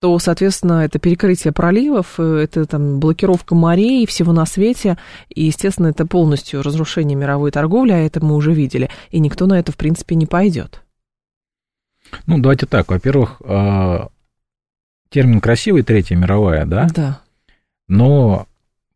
[0.01, 4.97] то, соответственно, это перекрытие проливов, э, это там блокировка морей, всего на свете,
[5.29, 9.59] и, естественно, это полностью разрушение мировой торговли, а это мы уже видели, и никто на
[9.59, 10.81] это, в принципе, не пойдет.
[12.25, 14.09] Ну, давайте так, во-первых, а,
[15.09, 16.87] термин красивый, Третья мировая, да?
[16.95, 17.21] Да.
[17.87, 18.47] Но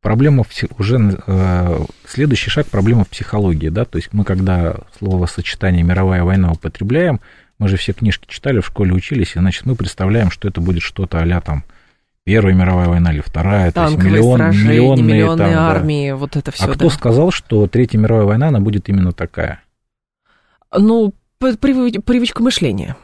[0.01, 5.83] проблема в, уже э, следующий шаг проблема в психологии, да, то есть мы когда словосочетание
[5.83, 7.21] мировая война употребляем,
[7.57, 10.81] мы же все книжки читали, в школе учились, и, значит, мы представляем, что это будет
[10.81, 11.63] что-то а там
[12.25, 16.15] Первая мировая война или Вторая, Танковые то есть миллион, сражения, миллионные, миллионные там, армии, да.
[16.15, 16.65] вот это все.
[16.65, 16.95] А кто да.
[16.95, 19.61] сказал, что Третья мировая война, она будет именно такая?
[20.75, 22.97] Ну, привычка мышления.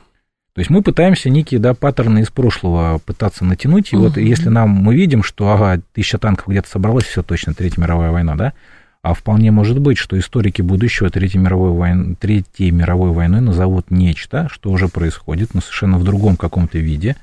[0.53, 4.69] То есть мы пытаемся некие да, паттерны из прошлого пытаться натянуть, и вот если нам
[4.69, 8.53] мы видим, что ага, тысяча танков где-то собралась, все точно, Третья мировая война, да,
[9.01, 14.47] а вполне может быть, что историки будущего Третьей мировой, войны, Третьей мировой войны назовут нечто,
[14.51, 17.15] что уже происходит, но совершенно в другом каком-то виде,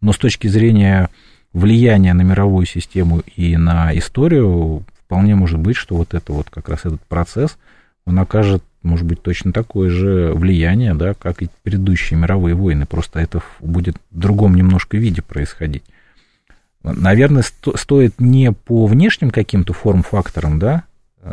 [0.00, 1.10] но с точки зрения
[1.52, 6.68] влияния на мировую систему и на историю, вполне может быть, что вот это вот как
[6.68, 7.58] раз этот процесс,
[8.06, 13.18] он окажет может быть точно такое же влияние, да, как и предыдущие мировые войны, просто
[13.18, 15.82] это будет в другом немножко виде происходить.
[16.82, 20.84] Наверное, сто, стоит не по внешним каким-то форм-факторам, да,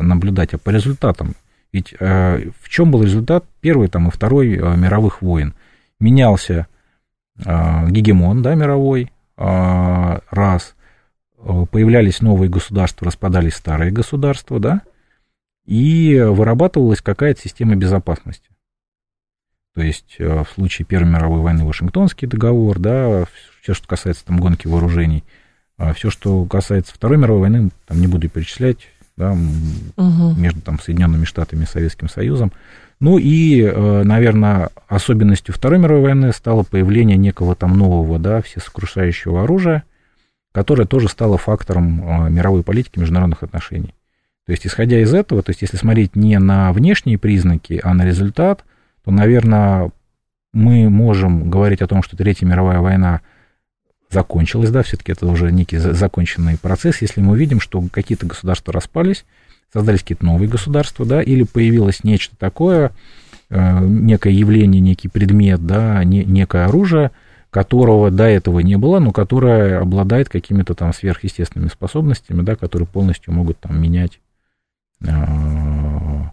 [0.01, 1.35] наблюдать, а по результатам.
[1.71, 5.53] Ведь э, в чем был результат первой там, и второй э, мировых войн?
[5.99, 6.67] Менялся
[7.43, 10.75] э, гегемон, да, мировой, э, раз,
[11.37, 14.81] э, появлялись новые государства, распадались старые государства, да,
[15.65, 18.49] и вырабатывалась какая-то система безопасности.
[19.73, 23.25] То есть э, в случае Первой мировой войны Вашингтонский договор, да,
[23.61, 25.23] все, что касается там гонки вооружений,
[25.77, 30.33] а все, что касается Второй мировой войны, там не буду перечислять, да, угу.
[30.35, 32.51] между там Соединенными Штатами и Советским Союзом.
[32.99, 39.43] Ну и, э, наверное, особенностью Второй мировой войны стало появление некого там нового, да, всесокрушающего
[39.43, 39.83] оружия,
[40.51, 43.93] которое тоже стало фактором э, мировой политики международных отношений.
[44.45, 48.05] То есть, исходя из этого, то есть, если смотреть не на внешние признаки, а на
[48.05, 48.63] результат,
[49.03, 49.91] то, наверное,
[50.53, 53.21] мы можем говорить о том, что Третья мировая война
[54.13, 59.25] закончилась, да, все-таки это уже некий законченный процесс, если мы видим, что какие-то государства распались,
[59.73, 62.91] создались какие-то новые государства, да, или появилось нечто такое,
[63.49, 67.11] э, некое явление, некий предмет, да, не, некое оружие,
[67.49, 73.33] которого до этого не было, но которое обладает какими-то там сверхъестественными способностями, да, которые полностью
[73.33, 74.19] могут там менять
[75.05, 76.29] Э,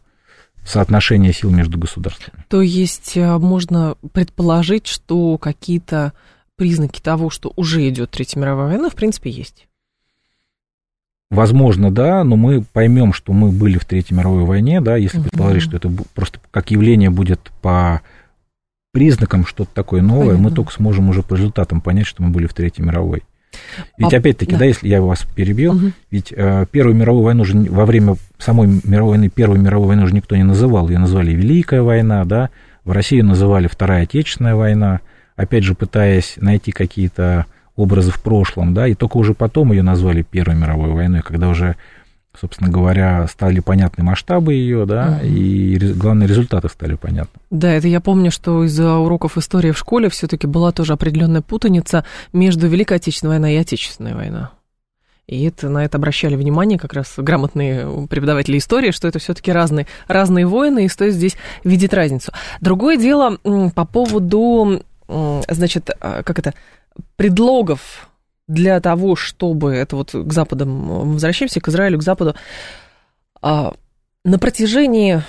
[0.64, 2.44] соотношение сил между государствами.
[2.48, 6.12] То есть э, можно предположить, что какие-то
[6.60, 9.66] признаки того, что уже идет Третья мировая война, в принципе, есть.
[11.30, 15.62] Возможно, да, но мы поймем, что мы были в Третьей мировой войне, да, если предположить,
[15.62, 18.02] что это просто как явление будет по
[18.92, 20.48] признакам что-то такое новое, Понятно.
[20.50, 23.22] мы только сможем уже по результатам понять, что мы были в Третьей мировой.
[23.96, 24.58] Ведь а, опять-таки, да.
[24.58, 25.92] да, если я вас перебил, угу.
[26.10, 30.14] ведь э, Первую мировую войну же во время самой мировой войны, Первую мировую войну же
[30.14, 30.90] никто не называл.
[30.90, 32.50] Ее назвали Великая война, да,
[32.84, 35.00] в России называли Вторая Отечественная война,
[35.40, 40.22] опять же пытаясь найти какие-то образы в прошлом, да, и только уже потом ее назвали
[40.22, 41.76] Первой мировой войной, когда уже
[42.38, 47.40] собственно говоря, стали понятны масштабы ее, да, и главные результаты стали понятны.
[47.50, 52.04] Да, это я помню, что из-за уроков истории в школе все-таки была тоже определенная путаница
[52.32, 54.46] между Великой Отечественной войной и Отечественной войной.
[55.30, 59.86] И это, на это обращали внимание как раз грамотные преподаватели истории, что это все-таки разные,
[60.08, 62.32] разные войны, и стоит здесь видеть разницу.
[62.60, 63.38] Другое дело
[63.74, 64.82] по поводу,
[65.48, 66.54] значит, а, как это,
[67.16, 68.08] предлогов
[68.48, 72.34] для того, чтобы это вот к Западам, мы возвращаемся к Израилю, к Западу,
[73.42, 73.74] а,
[74.24, 75.22] на протяжении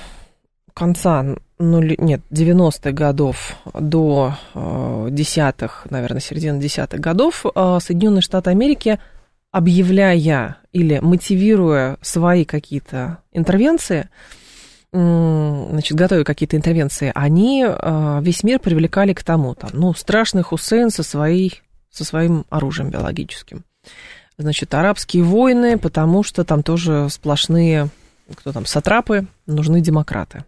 [0.74, 1.26] конца,
[1.60, 9.00] ну, нет, 90-х годов до а, десятых, наверное, середины десятых годов Соединенные Штаты Америки,
[9.52, 14.10] объявляя или мотивируя свои какие-то интервенции,
[14.94, 17.66] значит, готовя какие-то интервенции, они
[18.22, 23.64] весь мир привлекали к тому, там, ну, страшный Хусейн со своей со своим оружием биологическим.
[24.38, 27.90] Значит, арабские войны, потому что там тоже сплошные,
[28.34, 30.46] кто там, сатрапы, нужны демократы.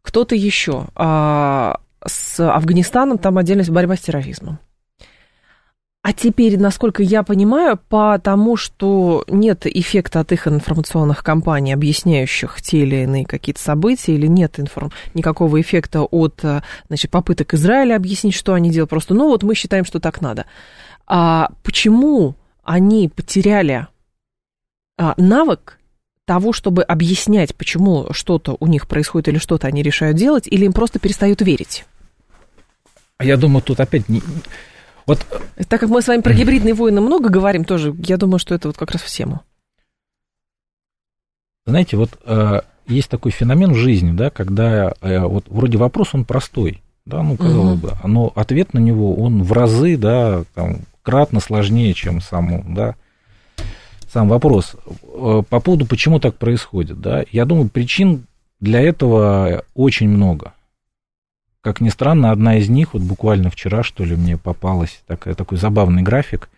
[0.00, 0.86] Кто-то еще.
[0.94, 4.58] А с Афганистаном там отдельность борьба с терроризмом.
[6.02, 12.78] А теперь, насколько я понимаю, потому что нет эффекта от их информационных кампаний, объясняющих те
[12.78, 14.90] или иные какие-то события, или нет информ...
[15.12, 16.42] никакого эффекта от
[16.88, 20.46] значит, попыток Израиля объяснить, что они делают, просто, ну вот мы считаем, что так надо.
[21.06, 22.34] А почему
[22.64, 23.86] они потеряли
[24.96, 25.78] а, навык
[26.24, 30.72] того, чтобы объяснять, почему что-то у них происходит или что-то они решают делать, или им
[30.72, 31.84] просто перестают верить?
[33.18, 34.04] А я думаю, тут опять.
[35.10, 35.26] Вот...
[35.68, 38.68] Так как мы с вами про гибридные войны много говорим тоже, я думаю, что это
[38.68, 39.40] вот как раз в тему.
[41.66, 46.24] Знаете, вот э, есть такой феномен в жизни, да, когда э, вот вроде вопрос, он
[46.24, 47.88] простой, да, ну, казалось угу.
[47.88, 52.94] бы, но ответ на него, он в разы, да, там, кратно сложнее, чем сам, да,
[54.12, 54.76] сам вопрос.
[55.02, 58.26] Э, по поводу, почему так происходит, да, я думаю, причин
[58.60, 60.52] для этого очень много.
[61.62, 65.58] Как ни странно, одна из них, вот буквально вчера, что ли, мне попалась такая, такой
[65.58, 66.48] забавный график,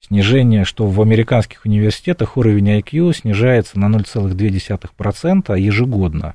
[0.00, 6.34] снижение, что в американских университетах уровень IQ снижается на 0,2% ежегодно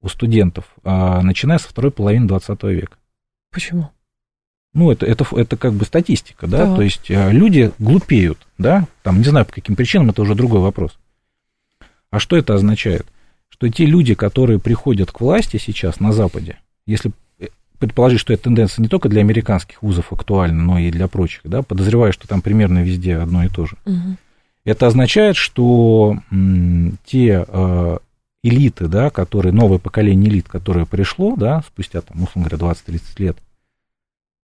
[0.00, 2.96] у студентов, а, начиная со второй половины 20 века.
[3.52, 3.90] Почему?
[4.72, 6.76] Ну, это, это, это как бы статистика, да, да.
[6.76, 10.60] то есть а, люди глупеют, да, там, не знаю, по каким причинам, это уже другой
[10.60, 10.98] вопрос.
[12.10, 13.06] А что это означает?
[13.50, 17.12] Что те люди, которые приходят к власти сейчас на Западе, если
[17.78, 21.62] предположить, что эта тенденция не только для американских вузов актуальна, но и для прочих, да,
[21.62, 23.76] подозреваю, что там примерно везде одно и то же.
[23.86, 24.16] Угу.
[24.64, 26.18] Это означает, что
[27.06, 27.98] те э,
[28.42, 33.38] элиты, да, которые, новое поколение элит, которое пришло, да, спустя, там, условно говоря, 20-30 лет,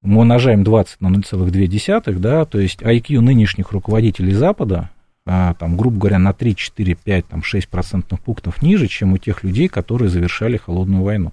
[0.03, 4.91] мы умножаем 20 на 0,2, да, то есть IQ нынешних руководителей Запада,
[5.27, 9.19] а, там, грубо говоря, на 3, 4, 5, там, 6 процентных пунктов ниже, чем у
[9.19, 11.33] тех людей, которые завершали холодную войну.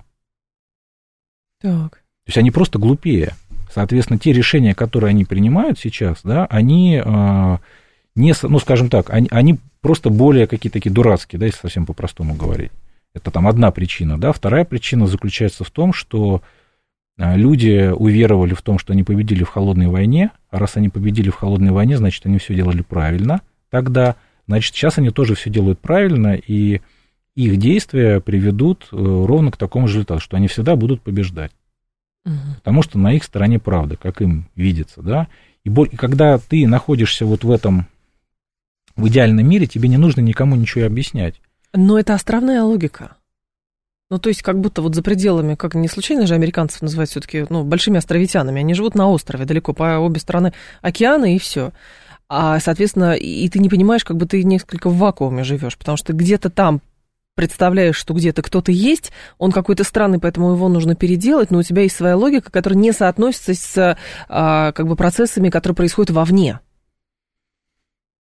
[1.64, 1.94] Так.
[1.94, 3.34] То есть они просто глупее.
[3.74, 7.58] Соответственно, те решения, которые они принимают сейчас, да, они э,
[8.16, 12.36] не, ну, скажем так, они, они просто более какие-то такие дурацкие, да, если совсем по-простому
[12.36, 12.72] говорить.
[13.16, 14.32] Это там одна причина, да.
[14.32, 16.44] Вторая причина заключается в том, что
[17.18, 21.30] а, люди уверовали в том, что они победили в холодной войне, а раз они победили
[21.30, 23.42] в холодной войне, значит, они все делали правильно
[23.74, 26.82] тогда, значит, сейчас они тоже все делают правильно, и
[27.36, 31.52] их действия приведут э, ровно к такому же результату, что они всегда будут побеждать.
[32.26, 32.36] Угу.
[32.58, 35.28] Потому что на их стороне правда, как им видится, да.
[35.64, 37.88] И, и когда ты находишься вот в этом,
[38.96, 41.42] в идеальном мире, тебе не нужно никому ничего объяснять.
[41.74, 43.18] Но это островная логика.
[44.12, 47.48] Ну, то есть, как будто вот за пределами, как не случайно же американцев называют все-таки,
[47.50, 48.60] ну, большими островитянами.
[48.60, 51.72] Они живут на острове, далеко по обе стороны океана, и все.
[52.30, 56.14] А, соответственно, и ты не понимаешь, как бы ты несколько в вакууме живешь, потому что
[56.14, 56.82] где-то там
[57.36, 61.84] представляешь, что где-то кто-то есть, он какой-то странный, поэтому его нужно переделать, но у тебя
[61.84, 63.98] есть своя логика, которая не соотносится с
[64.30, 66.60] а, как бы процессами, которые происходят вовне.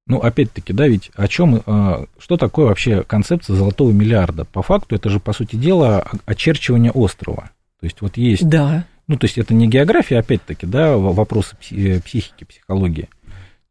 [0.06, 4.46] Ну, опять-таки, да, ведь о чем, а, что такое вообще концепция золотого миллиарда?
[4.46, 7.52] По факту это же, по сути дела, очерчивание острова.
[7.80, 8.48] То есть вот есть...
[8.48, 8.86] Да.
[9.08, 13.10] Ну, то есть это не география, опять-таки, да, вопросы э, психики, психологии.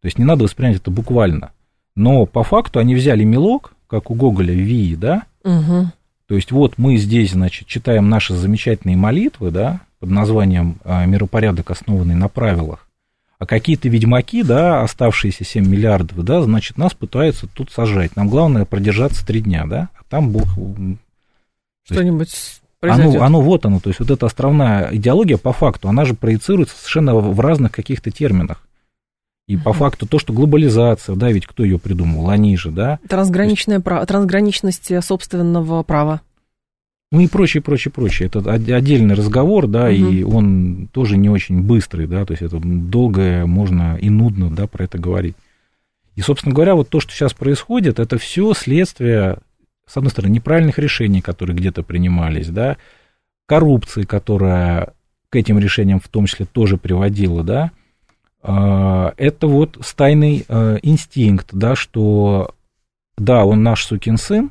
[0.01, 1.53] То есть не надо воспринять это буквально.
[1.95, 5.87] Но по факту они взяли мелок, как у Гоголя, Ви, да, Угу.
[6.29, 11.71] То есть вот мы здесь, значит, читаем наши замечательные молитвы, да, под названием а, «Миропорядок,
[11.71, 12.89] основанный на правилах»,
[13.39, 18.17] а какие-то ведьмаки, да, оставшиеся 7 миллиардов, да, значит, нас пытаются тут сажать.
[18.17, 20.47] Нам главное продержаться 3 дня, да, а там Бог...
[21.85, 22.33] Что-нибудь
[22.81, 23.17] произойдет.
[23.17, 26.77] Оно, оно вот оно, то есть вот эта островная идеология по факту, она же проецируется
[26.77, 28.65] совершенно в разных каких-то терминах.
[29.49, 32.99] И по факту то, что глобализация, да, ведь кто ее придумал, они же, да.
[33.09, 33.85] Трансграничная есть...
[33.85, 36.21] право, трансграничность собственного права.
[37.11, 38.29] Ну и прочее, прочее, прочее.
[38.29, 39.93] Это отдельный разговор, да, угу.
[39.93, 44.67] и он тоже не очень быстрый, да, то есть это долго можно и нудно, да,
[44.67, 45.37] про это говорить.
[46.15, 49.39] И, собственно говоря, вот то, что сейчас происходит, это все следствие,
[49.87, 52.77] с одной стороны, неправильных решений, которые где-то принимались, да,
[53.47, 54.95] коррупции, которая
[55.29, 57.73] к этим решениям в том числе тоже приводила, да,
[58.43, 62.55] это вот стайный а, инстинкт, да, что
[63.17, 64.51] да, он наш сукин сын,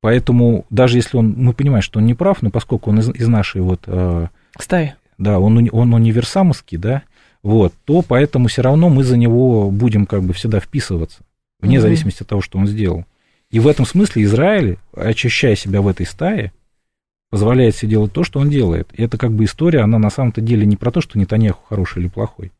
[0.00, 3.28] поэтому даже если он, мы понимаем, что он не прав, но поскольку он из, из
[3.28, 3.82] нашей вот...
[3.86, 4.94] А, Стаи.
[5.18, 7.02] Да, он, он универсамовский, да,
[7.42, 11.20] вот, то поэтому все равно мы за него будем как бы всегда вписываться,
[11.60, 11.82] вне угу.
[11.82, 13.04] зависимости от того, что он сделал.
[13.50, 16.52] И в этом смысле Израиль, очищая себя в этой стае,
[17.30, 18.88] позволяет себе делать то, что он делает.
[18.92, 22.00] И это как бы история, она на самом-то деле не про то, что Нетаньяху хороший
[22.00, 22.52] или плохой,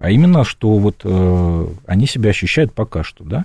[0.00, 3.44] а именно, что вот э, они себя ощущают пока что, да,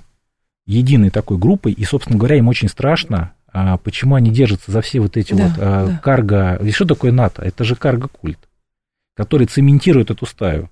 [0.65, 4.99] единой такой группой, и, собственно говоря, им очень страшно, а почему они держатся за все
[4.99, 5.97] вот эти да, вот а, да.
[5.97, 6.55] карго...
[6.55, 7.41] И что такое НАТО?
[7.41, 8.39] Это же карго-культ,
[9.15, 10.69] который цементирует эту стаю.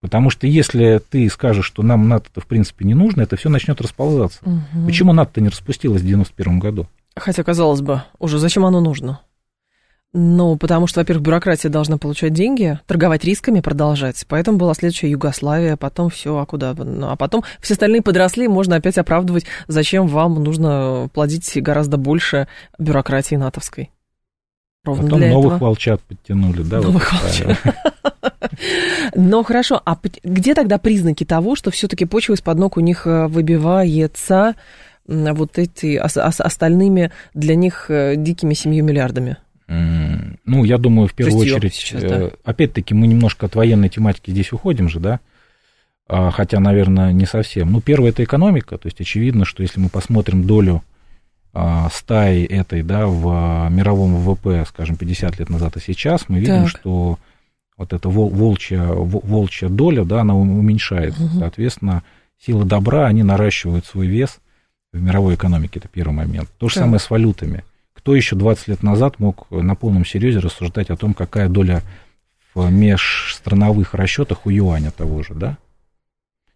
[0.00, 3.80] Потому что если ты скажешь, что нам НАТО-то в принципе не нужно, это все начнет
[3.80, 4.40] расползаться.
[4.42, 4.86] Угу.
[4.86, 6.86] Почему НАТО-то не распустилось в 91 году?
[7.18, 9.20] Хотя, казалось бы, уже зачем оно нужно?
[10.14, 14.24] Ну, потому что, во-первых, бюрократия должна получать деньги, торговать рисками продолжать.
[14.26, 16.72] Поэтому была следующая Югославия, потом все, а куда?
[16.72, 22.48] Ну, а потом все остальные подросли, можно опять оправдывать, зачем вам нужно плодить гораздо больше
[22.78, 23.90] бюрократии натовской.
[24.84, 25.66] Ровно Потом для новых этого.
[25.66, 26.80] волчат подтянули, да?
[26.80, 27.74] Новых вот такая.
[29.14, 33.26] Но хорошо, а где тогда признаки того, что все-таки почва из-под ног у них э,
[33.26, 34.54] выбивается
[35.08, 39.38] вот эти ос- ос- остальными для них э, дикими семью миллиардами?
[40.44, 42.30] Ну, я думаю, в первую Шестью очередь, сейчас, э, да.
[42.44, 45.20] опять-таки, мы немножко от военной тематики здесь уходим же, да?
[46.08, 47.70] А, Хотя, наверное, не совсем.
[47.72, 48.78] Ну, первое это экономика.
[48.78, 50.82] То есть очевидно, что если мы посмотрим долю
[51.52, 56.38] а, стаи этой, да, в а, мировом ВВП, скажем, 50 лет назад и сейчас, мы
[56.38, 56.68] видим, Так.
[56.70, 57.18] что
[57.76, 61.22] вот эта вол- волчья, во- волчья доля, да, она ум- уменьшается.
[61.22, 61.40] Мгм.
[61.40, 62.02] Соответственно,
[62.42, 64.38] силы добра, они наращивают свой вес
[64.92, 65.78] в мировой экономике.
[65.80, 66.48] Это первый момент.
[66.58, 66.84] То же Так.
[66.84, 67.64] самое с валютами.
[67.94, 71.82] Кто еще 20 лет назад мог на полном серьезе рассуждать о том, какая доля
[72.54, 75.58] в межстрановых расчетах у юаня того же, да?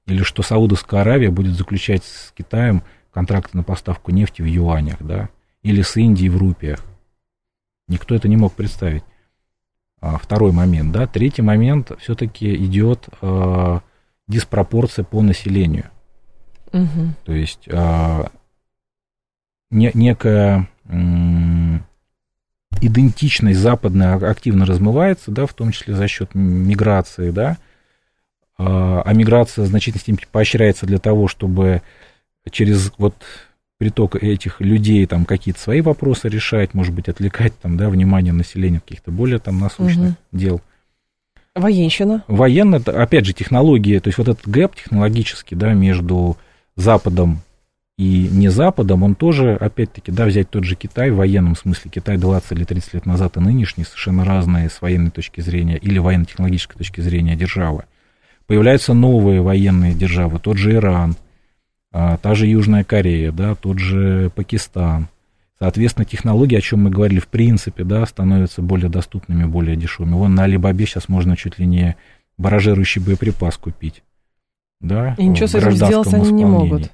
[0.07, 5.29] Или что Саудовская Аравия будет заключать с Китаем контракты на поставку нефти в юанях, да?
[5.63, 6.81] Или с Индией в рупиях.
[7.89, 9.05] Никто это не мог представить.
[10.01, 11.07] А, Второй момент, да.
[11.07, 13.81] Третий момент, все-таки идет э,
[14.27, 15.91] диспропорция по населению.
[16.73, 17.15] Мгм.
[17.25, 18.31] То есть а,
[19.71, 21.85] не- некая м,
[22.81, 27.59] идентичность западная активно размывается, да, в том числе за счет миграции, да,
[28.59, 31.83] а а миграция в значительной степени поощряется для того, чтобы
[32.51, 33.15] через вот
[33.79, 38.79] приток этих людей там какие-то свои вопросы решать, может быть, отвлекать там, да, внимание населения
[38.79, 40.61] от каких-то более там насущных дел.
[41.55, 42.25] Военщина.
[42.29, 46.37] Военно, это, опять же, технологии, то есть вот этот гэп технологический, да, между
[46.77, 47.41] Западом
[47.99, 52.17] и не Западом, он тоже, опять-таки, да, взять тот же Китай в военном смысле, Китай
[52.17, 56.79] 20 или 30 лет назад и нынешний, совершенно разные с военной точки зрения или военно-технологической
[56.79, 57.85] точки зрения державы.
[58.47, 61.17] Появляются новые военные державы, тот же Иран,
[61.93, 65.09] а, та же Южная Корея, да, тот же Пакистан.
[65.59, 70.15] Соответственно, технологии, о чем мы говорили, в принципе, да, становятся более доступными, более дешевыми.
[70.15, 71.97] Вон на Алибабе сейчас можно чуть ли не
[72.37, 74.03] баражирующий боеприпас купить.
[74.83, 76.91] Да, И ничего с этим сделать они не могут.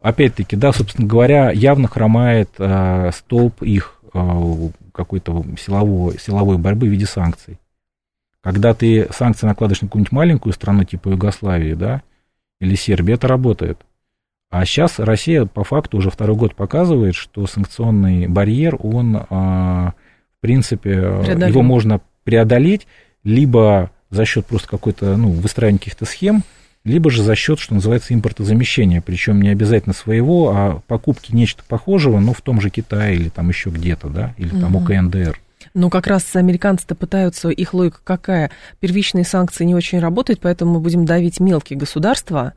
[0.00, 6.90] Опять-таки, да, собственно говоря, явно хромает а, столб их а, какой-то силовой, силовой борьбы в
[6.90, 7.58] виде санкций.
[8.42, 12.02] Когда ты санкции накладываешь на какую-нибудь маленькую страну типа Югославии, да,
[12.60, 13.78] или Сербии, это работает.
[14.50, 19.94] А сейчас Россия по факту уже второй год показывает, что санкционный барьер, он, а,
[20.36, 21.48] в принципе, Преодолим.
[21.48, 22.86] его можно преодолеть
[23.24, 26.42] либо за счет просто какой-то, ну, выстраивания каких-то схем,
[26.84, 32.18] либо же за счет, что называется, импортозамещения, причем не обязательно своего, а покупки нечто похожего,
[32.18, 35.10] но в том же Китае или там еще где-то, да, или там у Мгм.
[35.10, 35.40] КНДР.
[35.74, 38.50] Ну, как раз американцы-то пытаются, их логика какая?
[38.80, 42.54] Первичные санкции не очень работают, поэтому мы будем давить мелкие государства,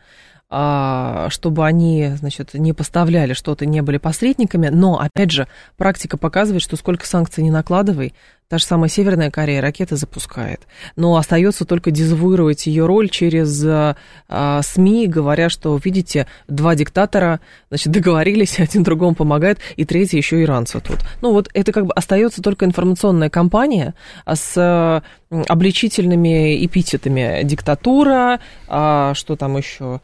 [0.47, 4.67] чтобы они, значит, не поставляли что-то, не были посредниками.
[4.67, 8.13] Но, опять же, практика показывает, что сколько санкций не накладывай,
[8.47, 10.61] та же самая Северная Корея ракеты запускает.
[10.95, 13.95] Но остается только дезавуировать ее роль через а,
[14.27, 17.39] а, СМИ, говоря, что, видите, два диктатора,
[17.69, 20.99] значит, договорились, один другому помогает, и третий еще иранцы тут.
[21.21, 25.01] Ну, вот это как бы остается только информационная кампания а, с а,
[25.47, 29.99] обличительными эпитетами диктатура, а, что там еще а,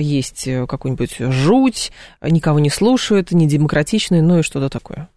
[0.00, 5.08] есть э, какой-нибудь жуть, никого не слушают, недемократичный, ну и что-то такое.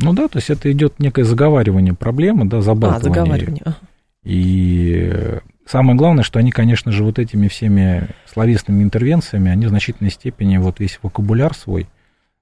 [0.00, 3.04] Ну да, то есть это идет некое заговаривание проблемы, да, А, забалтывание.
[3.04, 3.24] её.
[3.24, 3.62] заговаривание.
[3.64, 3.76] ага.
[4.24, 10.10] И самое главное, что они, конечно же, вот этими всеми словесными интервенциями, они в значительной
[10.10, 11.88] степени вот весь вокабуляр свой,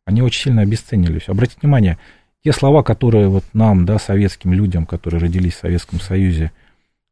[0.05, 1.29] они очень сильно обесценились.
[1.29, 1.99] Обратите внимание,
[2.45, 6.53] те слова, которые вот нам, да, советским людям, которые родились в Советском Союзе,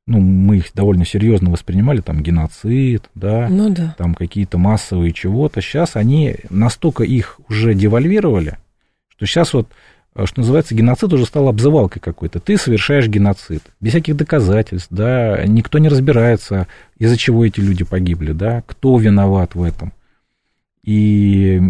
[0.06, 3.94] ну, мы их довольно серьезно воспринимали, там, геноцид, да, Ну да.
[3.96, 5.60] там какие-то массовые чего-то.
[5.60, 8.58] Сейчас они настолько их уже девальвировали,
[9.08, 9.68] что сейчас вот,
[10.14, 12.38] э, что называется, геноцид уже стал обзывалкой какой-то.
[12.38, 16.66] Ты совершаешь геноцид, без всяких доказательств, да, никто не разбирается,
[16.98, 19.92] из-за чего эти люди погибли, да, кто виноват в этом.
[20.84, 21.60] И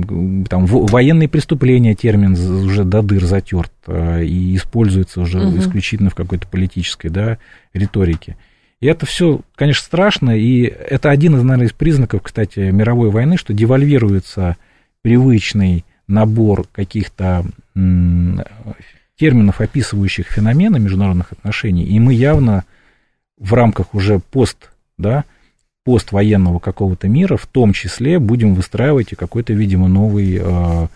[0.48, 5.58] там во- военные преступления термин уже до дыр затерт э, и используется уже Мгм.
[5.60, 7.38] исключительно в какой-то политической да,
[7.72, 8.36] риторике.
[8.80, 13.36] И это все, конечно, страшно, и это один из, наверное, из признаков, кстати, мировой войны,
[13.36, 14.56] что девальвируется
[15.02, 17.44] привычный набор каких-то
[19.16, 22.64] терминов, описывающих феномены международных отношений, и мы явно
[23.38, 25.24] в рамках уже пост, да,
[25.84, 30.88] поствоенного какого-то мира, в том числе будем выстраивать и какой-то, видимо, новый э,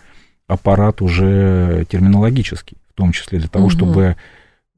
[0.47, 3.75] аппарат уже терминологический, в том числе для того, Мгм.
[3.75, 4.15] чтобы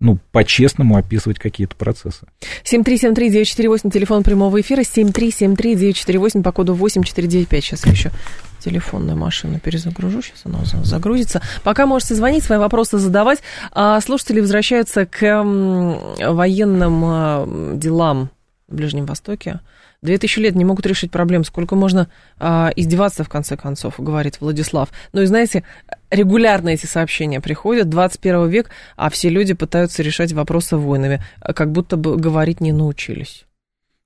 [0.02, 2.26] ну, по-честному описывать какие-то процессы.
[2.64, 7.64] 7373948, телефон прямого эфира, 7373948 по коду 8495.
[7.64, 8.12] Сейчас я еще
[8.60, 11.42] телефонную машину перезагружу, сейчас она загрузится.
[11.64, 13.40] Пока можете звонить, свои вопросы задавать.
[13.72, 18.30] А слушатели возвращаются к военным а, делам
[18.68, 19.60] в Ближнем Востоке.
[20.04, 21.44] Две тысячи лет не могут решить проблем.
[21.44, 24.90] Сколько можно а, издеваться, в конце концов, говорит Владислав.
[25.14, 25.64] Ну и знаете,
[26.10, 31.24] регулярно эти сообщения приходят, 21 век, а все люди пытаются решать вопросы войнами,
[31.54, 33.46] как будто бы говорить не научились.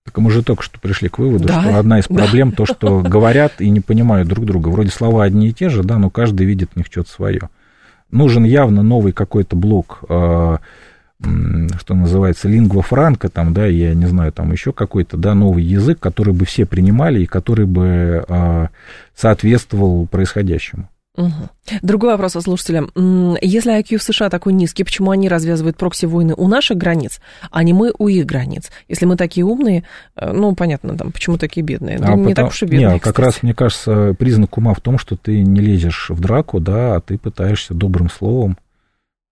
[0.04, 2.58] Так мы же только что пришли к выводу, да, что одна из проблем да.
[2.58, 4.68] то, что говорят и не понимают друг друга.
[4.68, 7.50] Вроде слова одни и те же, да, но каждый видит в них что-то свое.
[8.12, 10.60] Нужен явно новый какой-то блок а,
[11.22, 16.00] что называется, лингва франка, там, да, я не знаю, там еще какой-то, да, новый язык,
[16.00, 18.70] который бы все принимали и который бы а,
[19.16, 20.90] соответствовал происходящему.
[21.18, 21.32] Угу.
[21.82, 22.88] Другой вопрос от слушателя.
[23.42, 27.74] Если IQ в США такой низкий, почему они развязывают прокси-войны у наших границ, а не
[27.74, 28.70] мы у их границ?
[28.90, 29.86] Если мы такие умные,
[30.18, 31.98] э, ну, понятно, там, почему такие бедные?
[31.98, 34.82] А не потому, так уж и бедные, Нет, как раз, мне кажется, признак ума в
[34.82, 38.58] том, что ты не лезешь в драку, да, а ты пытаешься добрым словом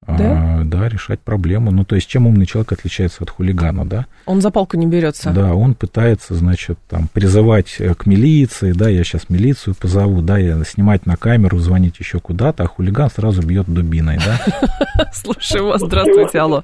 [0.08, 0.60] да?
[0.60, 1.72] А, да, решать проблему.
[1.72, 4.06] Ну, то есть, чем умный человек отличается от хулигана, да?
[4.26, 5.32] Он за палку не берется.
[5.32, 10.38] Да, он пытается, значит, там, призывать э, к милиции, да, я сейчас милицию позову, да,
[10.38, 15.10] я снимать на камеру, звонить еще куда-то, а хулиган сразу бьет дубиной, да?
[15.14, 16.64] Слушаю вас, здравствуйте, алло.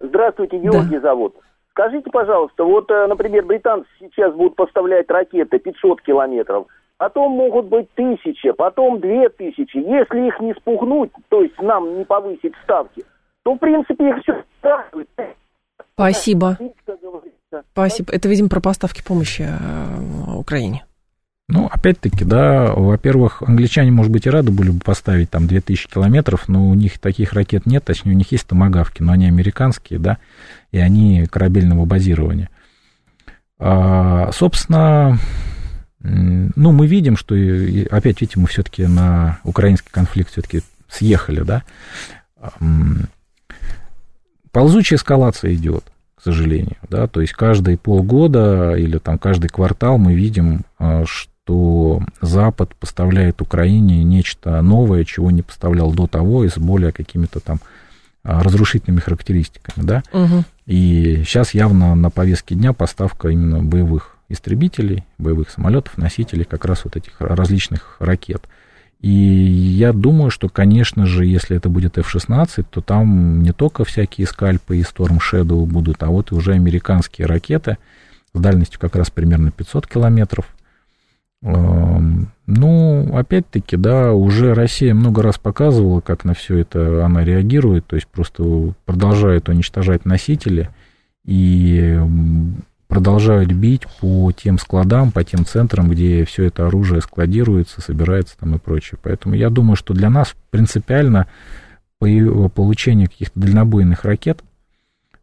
[0.00, 1.34] Здравствуйте, Георгий зовут.
[1.70, 6.66] Скажите, пожалуйста, вот, э, например, британцы сейчас будут поставлять ракеты 500 километров
[6.96, 9.76] потом могут быть тысячи, потом две тысячи.
[9.76, 13.04] Если их не спугнуть, то есть нам не повысить ставки,
[13.42, 15.08] то, в принципе, их все устраивает.
[15.94, 16.58] Спасибо.
[17.72, 18.12] Спасибо.
[18.12, 20.84] Это, видимо, про поставки помощи э, Украине.
[21.46, 26.48] Ну, опять-таки, да, во-первых, англичане, может быть, и рады были бы поставить там 2000 километров,
[26.48, 30.16] но у них таких ракет нет, точнее, у них есть томогавки, но они американские, да,
[30.72, 32.48] и они корабельного базирования.
[33.58, 35.18] А, собственно,
[36.04, 41.62] ну, мы видим, что, опять видите, мы все-таки на украинский конфликт все-таки съехали, да.
[44.52, 45.84] Ползучая эскалация идет,
[46.14, 52.02] к сожалению, да, то есть каждые полгода или там каждый квартал мы видим, а, что
[52.20, 57.60] Запад поставляет Украине нечто новое, чего не поставлял до того, и с более какими-то там
[58.22, 60.02] а, разрушительными характеристиками, да.
[60.12, 60.44] Угу.
[60.66, 66.84] И сейчас явно на повестке дня поставка именно боевых истребителей, боевых самолетов, носителей как раз
[66.84, 68.48] вот этих различных ракет.
[69.00, 74.26] И я думаю, что, конечно же, если это будет F-16, то там не только всякие
[74.26, 77.76] скальпы и Storm Shadow будут, а вот и уже американские ракеты
[78.32, 80.46] с дальностью как раз примерно 500 километров.
[81.42, 87.86] Эм, ну, опять-таки, да, уже Россия много раз показывала, как на все это она реагирует,
[87.86, 90.70] то есть просто продолжает уничтожать носители,
[91.26, 92.00] и
[92.94, 98.54] продолжают бить по тем складам, по тем центрам, где все это оружие складируется, собирается там
[98.54, 99.00] и прочее.
[99.02, 101.26] Поэтому я думаю, что для нас принципиально
[101.98, 104.44] получение каких-то дальнобойных ракет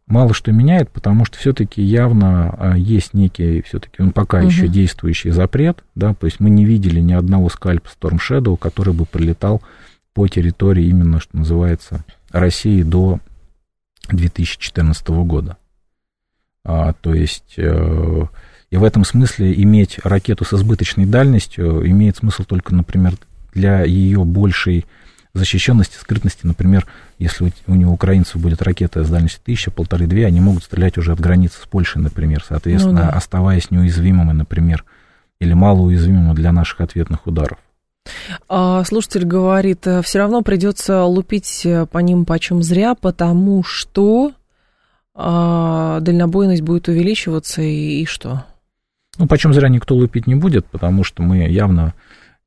[0.06, 4.48] мало что меняет, потому что все-таки явно а, есть некий, все-таки он пока угу.
[4.48, 8.94] еще действующий запрет, да, то есть мы не видели ни одного скальпа Storm Shadow, который
[8.94, 9.62] бы прилетал
[10.14, 13.20] по территории именно, что называется, России до
[14.10, 15.56] 2014 года.
[16.64, 18.26] А, то есть, э,
[18.70, 23.16] и в этом смысле иметь ракету с избыточной дальностью имеет смысл только, например,
[23.54, 24.86] для ее большей
[25.34, 26.46] защищенности, скрытности.
[26.46, 26.86] Например,
[27.18, 31.20] если у, у украинцев будет ракета с дальностью тысяча, полторы-две, они могут стрелять уже от
[31.20, 33.10] границы с Польшей, например, соответственно, ну, да.
[33.10, 34.86] оставаясь неуязвимыми, например,
[35.40, 37.58] или малоуязвимыми для наших ответных ударов.
[38.50, 44.34] А, слушатель говорит, все равно придется лупить по ним почем зря, потому что
[45.14, 48.46] а дальнобойность будет увеличиваться, и, и что?
[49.18, 51.94] Ну, почем зря никто лупить не будет, потому что мы явно...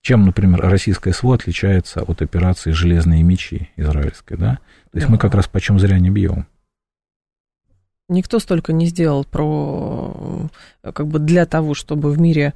[0.01, 4.59] Чем, например, российское СВО отличается от операции «Железные мечи» израильской, да?
[4.93, 5.13] То есть да.
[5.13, 6.47] мы как раз почем зря не бьем.
[8.11, 10.51] Никто столько не сделал про,
[10.83, 12.53] как бы для того, чтобы в мире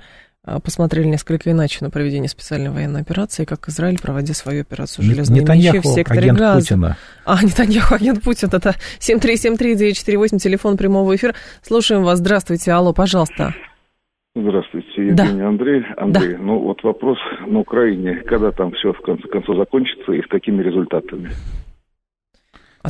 [0.63, 5.77] посмотрели несколько иначе на проведение специальной военной операции, как Израиль, проводя свою операцию «Железные Нетаньяху,
[5.79, 6.61] мечи» в секторе агент Газа.
[6.61, 6.97] Путина.
[7.25, 11.35] А, Нетаньяху, агент Путина, это 7373948, телефон прямого эфира.
[11.63, 13.55] Слушаем вас, здравствуйте, алло, пожалуйста.
[14.35, 15.49] Здравствуйте, Евгений да.
[15.49, 15.85] Андрей.
[15.97, 16.39] Андрей, да.
[16.39, 20.63] ну вот вопрос на Украине, когда там все в конце концов закончится и с какими
[20.63, 21.31] результатами?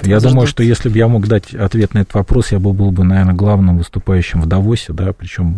[0.02, 2.90] Я думаю, что если бы я мог дать ответ на этот вопрос, я бы был
[2.90, 5.56] бы, наверное, главным выступающим в Давосе, да, причем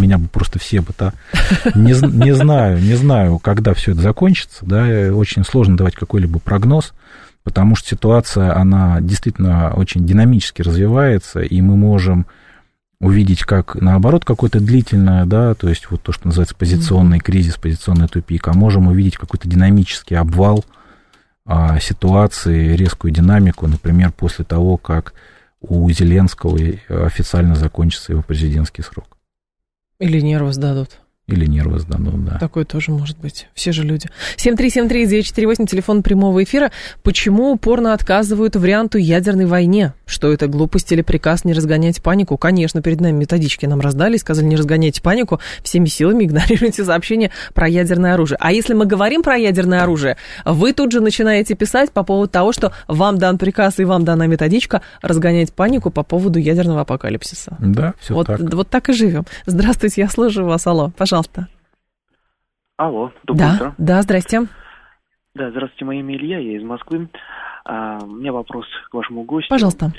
[0.00, 1.12] меня бы просто все бы то
[1.74, 4.84] не, не знаю, не знаю, когда все это закончится, да,
[5.14, 6.92] очень сложно давать какой-либо прогноз.
[7.44, 12.26] потому что ситуация, она действительно очень динамически развивается, и мы можем
[13.00, 18.06] увидеть как, наоборот, какое-то длительное, да, то есть вот то, что называется позиционный кризис, позиционный
[18.06, 20.64] тупик, а можем увидеть какой-то динамический обвал
[21.80, 25.14] ситуации, резкую динамику, например, после того, как
[25.60, 26.56] у Зеленского
[26.88, 29.16] официально закончится его президентский срок.
[29.98, 31.01] Или нервы сдадут.
[31.28, 32.38] Или нервы сдадут, да.
[32.38, 33.46] Такое тоже может быть.
[33.54, 34.08] Все же люди.
[34.38, 36.72] 7373948, телефон прямого эфира.
[37.04, 39.94] Почему упорно отказывают варианту ядерной войне?
[40.04, 42.36] Что это, глупость или приказ не разгонять панику?
[42.36, 47.68] Конечно, перед нами методички нам раздали, сказали, не разгоняйте панику, всеми силами игнорируйте сообщения про
[47.68, 48.36] ядерное оружие.
[48.40, 52.52] А если мы говорим про ядерное оружие, вы тут же начинаете писать по поводу того,
[52.52, 57.56] что вам дан приказ и вам дана методичка разгонять панику по поводу ядерного апокалипсиса.
[57.60, 58.40] Да, все вот, так.
[58.40, 59.24] Вот так и живем.
[59.46, 61.46] Здравствуйте, я слушаю вас, алло, пожалуйста пожалуйста.
[62.78, 63.74] Алло, доброе да, утро.
[63.76, 64.40] Да, здрасте.
[65.34, 67.08] Да, здравствуйте, мое имя Илья, я из Москвы.
[67.64, 69.50] А, у меня вопрос к вашему гостю.
[69.50, 69.92] Пожалуйста.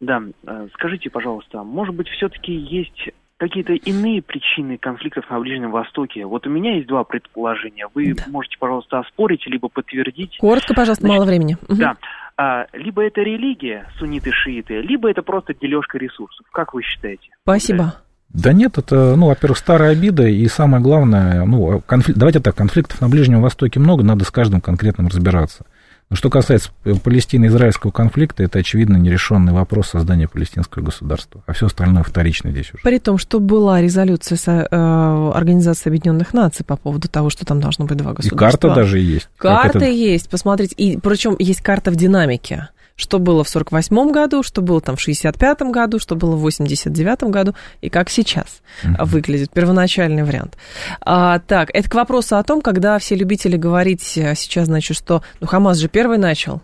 [0.00, 6.26] Да, а, скажите, пожалуйста, может быть, все-таки есть какие-то иные причины конфликтов на Ближнем Востоке?
[6.26, 7.86] Вот у меня есть два предположения.
[7.94, 8.24] Вы да.
[8.28, 10.36] можете, пожалуйста, оспорить, либо подтвердить.
[10.38, 11.56] Коротко, пожалуйста, Значит, мало времени.
[11.68, 11.96] Да.
[12.36, 16.44] А, либо это религия, сунниты-шииты, либо это просто дележка ресурсов.
[16.50, 17.30] Как вы считаете?
[17.42, 17.84] Спасибо.
[17.84, 18.03] Да
[18.34, 23.08] нет, это, ну, во-первых, старая обида, и самое главное, ну, конфликт, давайте так, конфликтов на
[23.08, 25.64] Ближнем Востоке много, надо с каждым конкретным разбираться.
[26.10, 26.70] Но что касается
[27.02, 32.82] палестино-израильского конфликта, это, очевидно, нерешенный вопрос создания палестинского государства, а все остальное вторично здесь уже.
[32.82, 37.60] При том, что была резолюция с, э, Организации Объединенных Наций по поводу того, что там
[37.60, 38.36] должно быть два государства.
[38.36, 39.28] И карта даже есть.
[39.38, 39.86] Карта это...
[39.86, 44.80] есть, посмотрите, и причем есть карта в динамике что было в 48 году, что было
[44.80, 49.04] там в 65 году, что было в 89 году и как сейчас mm-hmm.
[49.04, 50.56] выглядит первоначальный вариант.
[51.00, 55.22] А, так, это к вопросу о том, когда все любители говорить э, сейчас, значит, что
[55.40, 56.62] ну Хамас же первый начал,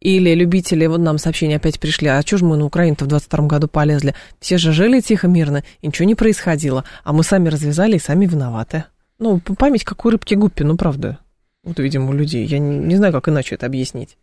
[0.00, 3.46] или любители, вот нам сообщения опять пришли, а что же мы на Украину-то в 22
[3.46, 4.16] году полезли?
[4.40, 8.26] Все же жили тихо, мирно, и ничего не происходило, а мы сами развязали и сами
[8.26, 8.84] виноваты.
[9.20, 11.18] Ну, память как у рыбки гуппи, ну, правда.
[11.62, 12.44] Вот, видимо, у людей.
[12.44, 14.16] Я не, не знаю, как иначе это объяснить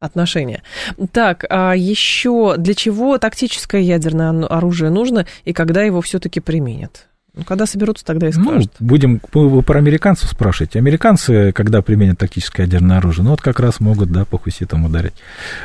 [0.00, 0.62] отношения.
[1.12, 7.06] Так, а еще для чего тактическое ядерное оружие нужно и когда его все-таки применят?
[7.34, 8.72] Ну, когда соберутся, тогда и ну, скажут.
[8.80, 10.74] Ну, будем вы про американцев спрашивать.
[10.74, 15.12] Американцы, когда применят тактическое ядерное оружие, ну, вот как раз могут, да, по хуситам ударить.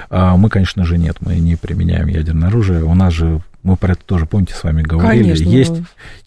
[0.09, 2.84] А мы, конечно же, нет, мы не применяем ядерное оружие.
[2.84, 5.49] У нас же, мы про это тоже, помните, с вами говорили, конечно.
[5.49, 5.73] есть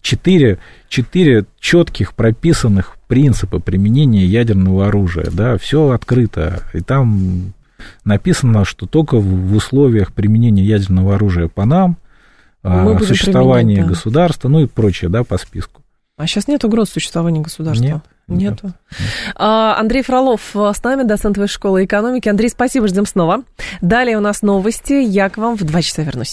[0.01, 0.57] четыре,
[0.89, 7.53] четыре четких прописанных принципа применения ядерного оружия, да, все открыто, и там
[8.03, 11.97] написано, что только в условиях применения ядерного оружия по нам,
[12.63, 13.89] Мы существование да.
[13.89, 15.81] государства, ну и прочее, да, по списку.
[16.17, 17.83] А сейчас нет угроз существования государства?
[17.83, 18.01] Нет.
[18.27, 18.67] Нету.
[18.67, 18.75] Нет.
[19.35, 22.27] А, Андрей Фролов с нами, доцент Высшей школы экономики.
[22.27, 23.43] Андрей, спасибо, ждем снова.
[23.81, 24.93] Далее у нас новости.
[24.93, 26.29] Я к вам в два часа вернусь.